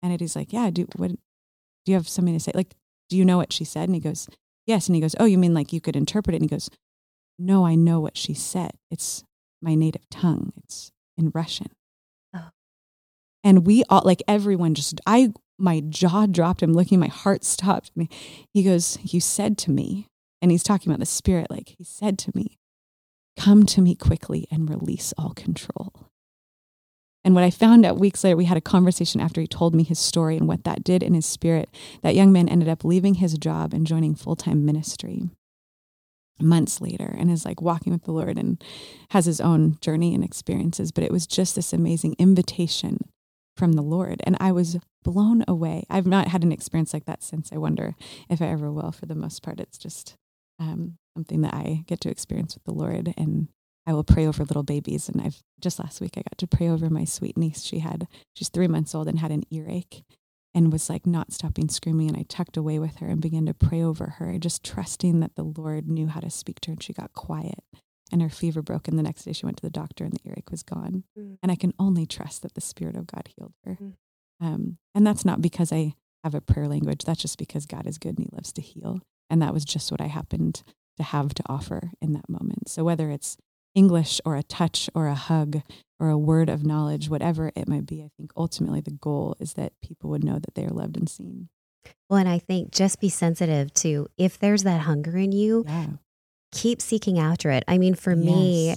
And 0.01 0.11
Eddie's 0.11 0.35
like 0.35 0.51
yeah 0.51 0.71
do 0.71 0.87
what 0.95 1.09
do 1.09 1.91
you 1.91 1.93
have 1.93 2.09
something 2.09 2.33
to 2.33 2.39
say? 2.39 2.51
Like 2.55 2.73
do 3.09 3.17
you 3.17 3.25
know 3.25 3.37
what 3.37 3.53
she 3.53 3.63
said? 3.63 3.83
And 3.83 3.93
he 3.93 4.01
goes 4.01 4.27
Yes. 4.65 4.87
And 4.87 4.95
he 4.95 5.01
goes, 5.01 5.15
Oh, 5.19 5.25
you 5.25 5.37
mean 5.37 5.53
like 5.53 5.73
you 5.73 5.81
could 5.81 5.95
interpret 5.95 6.33
it? 6.33 6.41
And 6.41 6.49
he 6.49 6.53
goes, 6.55 6.69
No, 7.37 7.65
I 7.65 7.75
know 7.75 7.99
what 7.99 8.17
she 8.17 8.33
said. 8.33 8.71
It's 8.89 9.23
my 9.61 9.75
native 9.75 10.09
tongue, 10.09 10.53
it's 10.63 10.91
in 11.17 11.31
Russian. 11.33 11.67
Oh. 12.33 12.49
And 13.43 13.65
we 13.65 13.83
all, 13.89 14.01
like 14.03 14.21
everyone, 14.27 14.73
just, 14.73 14.99
I, 15.05 15.33
my 15.57 15.81
jaw 15.81 16.25
dropped. 16.25 16.61
I'm 16.61 16.73
looking, 16.73 16.99
my 16.99 17.07
heart 17.07 17.43
stopped. 17.43 17.91
And 17.95 18.07
he 18.53 18.63
goes, 18.63 18.97
You 19.01 19.19
said 19.19 19.57
to 19.59 19.71
me, 19.71 20.07
and 20.41 20.51
he's 20.51 20.63
talking 20.63 20.91
about 20.91 20.99
the 20.99 21.05
spirit, 21.05 21.49
like 21.49 21.75
he 21.77 21.83
said 21.83 22.17
to 22.19 22.31
me, 22.35 22.57
Come 23.37 23.65
to 23.67 23.81
me 23.81 23.95
quickly 23.95 24.47
and 24.51 24.69
release 24.69 25.13
all 25.17 25.33
control. 25.33 25.93
And 27.25 27.33
what 27.33 27.43
I 27.43 27.49
found 27.49 27.85
out 27.85 27.97
weeks 27.97 28.23
later, 28.23 28.37
we 28.37 28.45
had 28.45 28.55
a 28.55 28.61
conversation 28.61 29.19
after 29.19 29.41
he 29.41 29.47
told 29.47 29.73
me 29.73 29.83
his 29.83 29.97
story 29.97 30.37
and 30.37 30.47
what 30.47 30.63
that 30.63 30.83
did 30.83 31.01
in 31.01 31.15
his 31.15 31.25
spirit. 31.25 31.69
That 32.03 32.13
young 32.13 32.31
man 32.31 32.47
ended 32.47 32.69
up 32.69 32.85
leaving 32.85 33.15
his 33.15 33.33
job 33.39 33.73
and 33.73 33.87
joining 33.87 34.13
full 34.13 34.35
time 34.35 34.63
ministry 34.63 35.31
months 36.39 36.81
later 36.81 37.15
and 37.17 37.31
is 37.31 37.43
like 37.43 37.61
walking 37.61 37.93
with 37.93 38.03
the 38.03 38.11
Lord 38.11 38.37
and 38.37 38.63
has 39.09 39.25
his 39.25 39.41
own 39.41 39.77
journey 39.81 40.13
and 40.13 40.23
experiences. 40.23 40.91
But 40.91 41.03
it 41.03 41.11
was 41.11 41.25
just 41.25 41.55
this 41.55 41.73
amazing 41.73 42.15
invitation 42.19 43.09
from 43.57 43.73
the 43.73 43.81
Lord. 43.81 44.21
And 44.23 44.37
I 44.39 44.51
was 44.51 44.77
blown 45.03 45.43
away. 45.47 45.85
I've 45.89 46.05
not 46.05 46.27
had 46.27 46.43
an 46.43 46.51
experience 46.51 46.93
like 46.93 47.05
that 47.05 47.23
since. 47.23 47.51
I 47.51 47.57
wonder 47.57 47.95
if 48.29 48.39
I 48.39 48.47
ever 48.47 48.71
will. 48.71 48.91
For 48.91 49.07
the 49.07 49.15
most 49.15 49.41
part, 49.41 49.59
it's 49.59 49.79
just 49.79 50.15
um, 50.59 50.97
something 51.15 51.41
that 51.41 51.55
I 51.55 51.83
get 51.87 52.01
to 52.01 52.09
experience 52.09 52.53
with 52.53 52.65
the 52.65 52.73
Lord. 52.73 53.13
And 53.17 53.47
I 53.87 53.93
will 53.93 54.03
pray 54.03 54.27
over 54.27 54.43
little 54.43 54.63
babies. 54.63 55.09
And 55.09 55.21
I've 55.21 55.41
just 55.61 55.79
last 55.79 56.01
week 56.01 56.13
I 56.17 56.21
got 56.21 56.37
to 56.37 56.47
pray 56.47 56.69
over 56.69 56.89
my 56.89 57.05
sweet 57.05 57.37
niece. 57.37 57.63
She 57.63 57.79
had 57.79 58.07
she's 58.33 58.49
three 58.49 58.67
months 58.67 58.93
old 58.93 59.07
and 59.07 59.19
had 59.19 59.31
an 59.31 59.43
earache 59.49 60.03
and 60.53 60.71
was 60.71 60.89
like 60.89 61.05
not 61.05 61.33
stopping 61.33 61.67
screaming. 61.69 62.07
And 62.07 62.17
I 62.17 62.25
tucked 62.27 62.57
away 62.57 62.79
with 62.79 62.97
her 62.97 63.07
and 63.07 63.21
began 63.21 63.45
to 63.45 63.53
pray 63.53 63.83
over 63.83 64.15
her, 64.17 64.37
just 64.39 64.63
trusting 64.63 65.19
that 65.19 65.35
the 65.35 65.43
Lord 65.43 65.87
knew 65.87 66.07
how 66.07 66.21
to 66.21 66.29
speak 66.29 66.61
to 66.61 66.71
her. 66.71 66.73
And 66.73 66.83
she 66.83 66.93
got 66.93 67.13
quiet 67.13 67.59
and 68.11 68.21
her 68.21 68.29
fever 68.29 68.61
broke. 68.61 68.87
And 68.87 68.97
the 68.97 69.03
next 69.03 69.23
day 69.23 69.33
she 69.33 69.45
went 69.45 69.57
to 69.57 69.63
the 69.63 69.69
doctor 69.69 70.05
and 70.05 70.13
the 70.13 70.27
earache 70.27 70.51
was 70.51 70.63
gone. 70.63 71.03
Mm. 71.19 71.37
And 71.43 71.51
I 71.51 71.55
can 71.55 71.73
only 71.77 72.05
trust 72.05 72.41
that 72.43 72.53
the 72.53 72.61
Spirit 72.61 72.95
of 72.95 73.07
God 73.07 73.29
healed 73.35 73.53
her. 73.65 73.77
Mm. 73.81 73.93
Um, 74.39 74.77
and 74.95 75.05
that's 75.05 75.25
not 75.25 75.41
because 75.41 75.71
I 75.73 75.93
have 76.23 76.33
a 76.33 76.41
prayer 76.41 76.67
language. 76.67 77.03
That's 77.03 77.21
just 77.21 77.37
because 77.37 77.65
God 77.65 77.85
is 77.85 77.97
good 77.97 78.17
and 78.17 78.27
He 78.29 78.35
loves 78.35 78.53
to 78.53 78.61
heal. 78.61 78.99
And 79.29 79.41
that 79.41 79.53
was 79.53 79.65
just 79.65 79.91
what 79.91 80.01
I 80.01 80.07
happened 80.07 80.63
to 80.97 81.03
have 81.03 81.33
to 81.33 81.43
offer 81.47 81.91
in 82.01 82.13
that 82.13 82.29
moment. 82.29 82.69
So 82.69 82.83
whether 82.83 83.11
it's 83.11 83.37
English 83.75 84.19
or 84.25 84.35
a 84.35 84.43
touch 84.43 84.89
or 84.95 85.07
a 85.07 85.15
hug 85.15 85.61
or 85.99 86.09
a 86.09 86.17
word 86.17 86.49
of 86.49 86.65
knowledge, 86.65 87.09
whatever 87.09 87.51
it 87.55 87.67
might 87.67 87.85
be, 87.85 88.01
I 88.01 88.09
think 88.17 88.31
ultimately 88.35 88.81
the 88.81 88.91
goal 88.91 89.35
is 89.39 89.53
that 89.53 89.73
people 89.81 90.09
would 90.09 90.23
know 90.23 90.39
that 90.39 90.55
they 90.55 90.65
are 90.65 90.69
loved 90.69 90.97
and 90.97 91.09
seen. 91.09 91.49
Well, 92.09 92.19
and 92.19 92.29
I 92.29 92.39
think 92.39 92.71
just 92.71 92.99
be 92.99 93.09
sensitive 93.09 93.73
to 93.75 94.07
if 94.17 94.39
there's 94.39 94.63
that 94.63 94.81
hunger 94.81 95.17
in 95.17 95.31
you, 95.31 95.65
yeah. 95.67 95.87
keep 96.51 96.81
seeking 96.81 97.19
after 97.19 97.51
it. 97.51 97.63
I 97.67 97.77
mean, 97.77 97.95
for 97.95 98.13
yes. 98.13 98.25
me, 98.25 98.75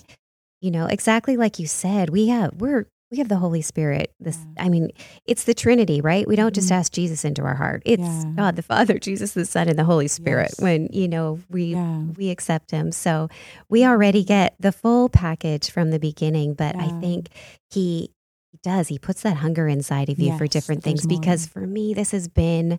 you 0.61 0.71
know, 0.71 0.87
exactly 0.87 1.37
like 1.37 1.59
you 1.59 1.67
said, 1.67 2.11
we 2.11 2.29
have 2.29 2.55
we're 2.55 2.87
we 3.11 3.19
have 3.19 3.29
the 3.29 3.37
Holy 3.37 3.63
Spirit. 3.63 4.13
This, 4.21 4.39
yeah. 4.57 4.65
I 4.65 4.69
mean, 4.69 4.91
it's 5.25 5.45
the 5.45 5.55
Trinity, 5.55 6.01
right? 6.01 6.27
We 6.27 6.37
don't 6.37 6.55
just 6.55 6.69
mm-hmm. 6.69 6.79
ask 6.81 6.93
Jesus 6.93 7.25
into 7.25 7.43
our 7.43 7.55
heart. 7.55 7.83
It's 7.87 8.03
yeah. 8.03 8.25
God 8.37 8.57
the 8.57 8.63
Father, 8.63 8.99
Jesus 8.99 9.33
the 9.33 9.47
Son, 9.47 9.69
and 9.69 9.79
the 9.79 9.85
Holy 9.85 10.09
Spirit. 10.09 10.51
Yes. 10.53 10.61
When 10.61 10.89
you 10.93 11.09
know 11.09 11.41
we 11.49 11.75
yeah. 11.75 12.03
we 12.17 12.31
accept 12.31 12.71
Him, 12.71 12.93
so 12.93 13.29
we 13.69 13.85
already 13.85 14.25
get 14.25 14.55
the 14.61 14.73
full 14.73 15.09
package 15.09 15.71
from 15.71 15.91
the 15.91 15.99
beginning. 15.99 16.55
But 16.55 16.77
I 16.77 16.89
think 17.01 17.29
He 17.71 18.11
He 18.53 18.59
does. 18.63 18.89
He 18.89 18.99
puts 18.99 19.23
that 19.23 19.39
hunger 19.39 19.69
inside 19.69 20.11
of 20.11 20.19
you 20.19 20.27
yes, 20.27 20.39
for 20.39 20.47
different 20.47 20.83
things. 20.83 21.07
Because 21.07 21.47
for 21.47 21.67
me, 21.67 21.95
this 21.95 22.11
has 22.11 22.29
been 22.29 22.79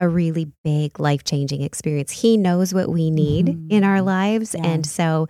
a 0.00 0.08
really 0.08 0.52
big 0.62 1.00
life 1.00 1.24
changing 1.24 1.62
experience. 1.62 2.10
He 2.10 2.36
knows 2.36 2.74
what 2.74 2.88
we 2.88 3.10
need 3.10 3.46
mm-hmm. 3.46 3.70
in 3.70 3.84
our 3.84 4.02
lives, 4.02 4.54
and 4.54 4.86
so 4.86 5.26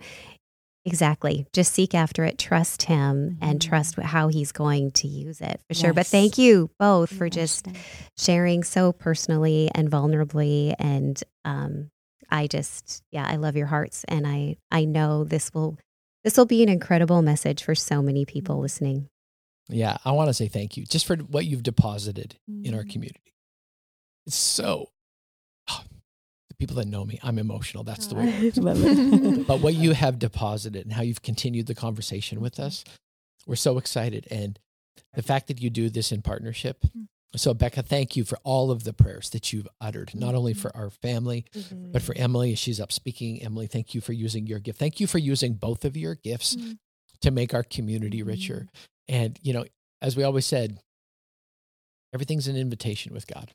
Exactly. 0.85 1.47
Just 1.51 1.73
seek 1.73 1.95
after 1.95 2.23
it, 2.23 2.37
trust 2.37 2.83
him, 2.83 3.31
mm-hmm. 3.31 3.43
and 3.43 3.61
trust 3.61 3.95
how 3.97 4.27
he's 4.27 4.51
going 4.51 4.91
to 4.91 5.07
use 5.07 5.41
it 5.41 5.59
for 5.61 5.73
yes. 5.73 5.79
sure. 5.79 5.93
But 5.93 6.05
thank 6.05 6.37
you 6.37 6.69
both 6.77 7.11
for 7.11 7.27
just 7.27 7.67
sharing 8.17 8.63
so 8.63 8.91
personally 8.91 9.69
and 9.73 9.89
vulnerably. 9.89 10.75
And 10.77 11.21
um, 11.43 11.89
I 12.29 12.45
just, 12.45 13.01
yeah, 13.11 13.25
I 13.27 13.37
love 13.37 13.55
your 13.55 13.65
hearts, 13.65 14.05
and 14.07 14.27
I 14.27 14.57
I 14.69 14.85
know 14.85 15.23
this 15.23 15.51
will 15.53 15.77
this 16.23 16.37
will 16.37 16.45
be 16.45 16.61
an 16.61 16.69
incredible 16.69 17.23
message 17.23 17.63
for 17.63 17.73
so 17.73 18.01
many 18.03 18.23
people 18.25 18.55
mm-hmm. 18.55 18.63
listening. 18.63 19.09
Yeah, 19.67 19.97
I 20.05 20.11
want 20.11 20.29
to 20.29 20.33
say 20.35 20.47
thank 20.47 20.77
you 20.77 20.85
just 20.85 21.07
for 21.07 21.15
what 21.17 21.45
you've 21.45 21.63
deposited 21.63 22.37
mm-hmm. 22.49 22.65
in 22.65 22.73
our 22.75 22.81
mm-hmm. 22.81 22.89
community. 22.89 23.33
It's 24.27 24.35
so 24.35 24.89
people 26.57 26.75
that 26.77 26.87
know 26.87 27.05
me, 27.05 27.19
I'm 27.23 27.37
emotional. 27.37 27.83
That's 27.83 28.07
the 28.07 28.15
way. 28.15 29.43
but 29.47 29.61
what 29.61 29.73
you 29.73 29.93
have 29.93 30.19
deposited 30.19 30.85
and 30.85 30.93
how 30.93 31.01
you've 31.01 31.21
continued 31.21 31.67
the 31.67 31.75
conversation 31.75 32.41
with 32.41 32.59
us, 32.59 32.83
we're 33.45 33.55
so 33.55 33.77
excited. 33.77 34.27
And 34.31 34.59
the 35.13 35.23
fact 35.23 35.47
that 35.47 35.61
you 35.61 35.69
do 35.69 35.89
this 35.89 36.11
in 36.11 36.21
partnership. 36.21 36.81
Mm-hmm. 36.81 37.03
So, 37.35 37.53
Becca, 37.53 37.83
thank 37.83 38.15
you 38.15 38.23
for 38.23 38.37
all 38.43 38.71
of 38.71 38.85
the 38.85 38.93
prayers 38.93 39.29
that 39.31 39.51
you've 39.51 39.67
uttered, 39.81 40.15
not 40.15 40.35
only 40.35 40.53
for 40.53 40.75
our 40.75 40.89
family, 40.89 41.45
mm-hmm. 41.53 41.91
but 41.91 42.01
for 42.01 42.15
Emily 42.17 42.53
as 42.53 42.59
she's 42.59 42.79
up 42.79 42.93
speaking. 42.93 43.41
Emily, 43.41 43.67
thank 43.67 43.93
you 43.93 43.99
for 43.99 44.13
using 44.13 44.47
your 44.47 44.59
gift. 44.59 44.79
Thank 44.79 45.01
you 45.01 45.07
for 45.07 45.17
using 45.17 45.53
both 45.53 45.83
of 45.83 45.97
your 45.97 46.15
gifts 46.15 46.55
mm-hmm. 46.55 46.73
to 47.21 47.31
make 47.31 47.53
our 47.53 47.63
community 47.63 48.23
richer. 48.23 48.67
And, 49.09 49.37
you 49.41 49.51
know, 49.51 49.65
as 50.01 50.15
we 50.15 50.23
always 50.23 50.45
said, 50.45 50.79
everything's 52.13 52.47
an 52.47 52.55
invitation 52.55 53.13
with 53.13 53.27
God. 53.27 53.51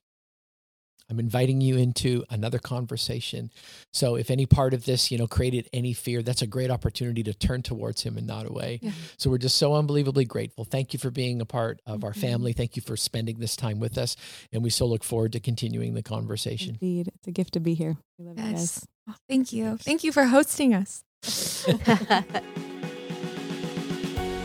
I'm 1.10 1.18
inviting 1.18 1.60
you 1.60 1.76
into 1.76 2.24
another 2.30 2.58
conversation. 2.60 3.50
So 3.92 4.14
if 4.14 4.30
any 4.30 4.46
part 4.46 4.72
of 4.74 4.84
this, 4.84 5.10
you 5.10 5.18
know, 5.18 5.26
created 5.26 5.68
any 5.72 5.92
fear, 5.92 6.22
that's 6.22 6.40
a 6.40 6.46
great 6.46 6.70
opportunity 6.70 7.22
to 7.24 7.34
turn 7.34 7.62
towards 7.62 8.02
him 8.02 8.16
and 8.16 8.26
not 8.26 8.46
away. 8.48 8.78
Yeah. 8.80 8.92
So 9.18 9.28
we're 9.28 9.38
just 9.38 9.56
so 9.56 9.74
unbelievably 9.74 10.26
grateful. 10.26 10.64
Thank 10.64 10.92
you 10.92 10.98
for 11.00 11.10
being 11.10 11.40
a 11.40 11.44
part 11.44 11.80
of 11.84 12.04
our 12.04 12.12
Mhm. 12.12 12.20
family. 12.20 12.52
Thank 12.52 12.76
you 12.76 12.82
for 12.82 12.96
spending 12.96 13.40
this 13.40 13.56
time 13.56 13.80
with 13.80 13.98
us. 13.98 14.14
And 14.52 14.62
we 14.62 14.70
so 14.70 14.86
look 14.86 15.02
forward 15.02 15.32
to 15.32 15.40
continuing 15.40 15.94
the 15.94 16.02
conversation. 16.02 16.78
Indeed. 16.80 17.08
It's 17.16 17.26
a 17.26 17.32
gift 17.32 17.54
to 17.54 17.60
be 17.60 17.74
here. 17.74 17.96
We 18.18 18.26
love 18.26 18.38
you 18.38 18.44
guys. 18.44 18.52
Yes. 18.52 18.86
Oh, 19.08 19.14
thank 19.28 19.52
you. 19.52 19.76
Thank 19.78 20.04
you 20.04 20.12
for 20.12 20.26
hosting 20.26 20.74
us. 20.74 21.02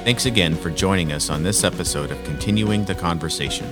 Thanks 0.03 0.25
again 0.25 0.55
for 0.55 0.69
joining 0.69 1.11
us 1.11 1.29
on 1.29 1.43
this 1.43 1.63
episode 1.63 2.11
of 2.11 2.23
Continuing 2.25 2.85
the 2.85 2.93
Conversation. 2.95 3.65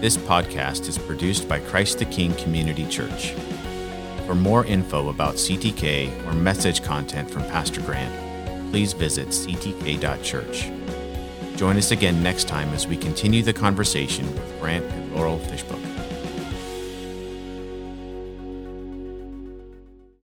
This 0.00 0.16
podcast 0.16 0.88
is 0.88 0.96
produced 0.96 1.46
by 1.46 1.60
Christ 1.60 1.98
the 1.98 2.06
King 2.06 2.32
Community 2.36 2.86
Church. 2.86 3.32
For 4.24 4.34
more 4.34 4.64
info 4.64 5.10
about 5.10 5.34
CTK 5.34 6.26
or 6.26 6.32
message 6.32 6.82
content 6.82 7.30
from 7.30 7.42
Pastor 7.42 7.82
Grant, 7.82 8.70
please 8.70 8.94
visit 8.94 9.28
ctk.church. 9.28 10.70
Join 11.58 11.76
us 11.76 11.90
again 11.90 12.22
next 12.22 12.48
time 12.48 12.70
as 12.70 12.86
we 12.86 12.96
continue 12.96 13.42
the 13.42 13.52
conversation 13.52 14.26
with 14.32 14.58
Grant 14.58 14.86
and 14.86 15.14
Laurel 15.14 15.38
Fishbook. 15.38 15.89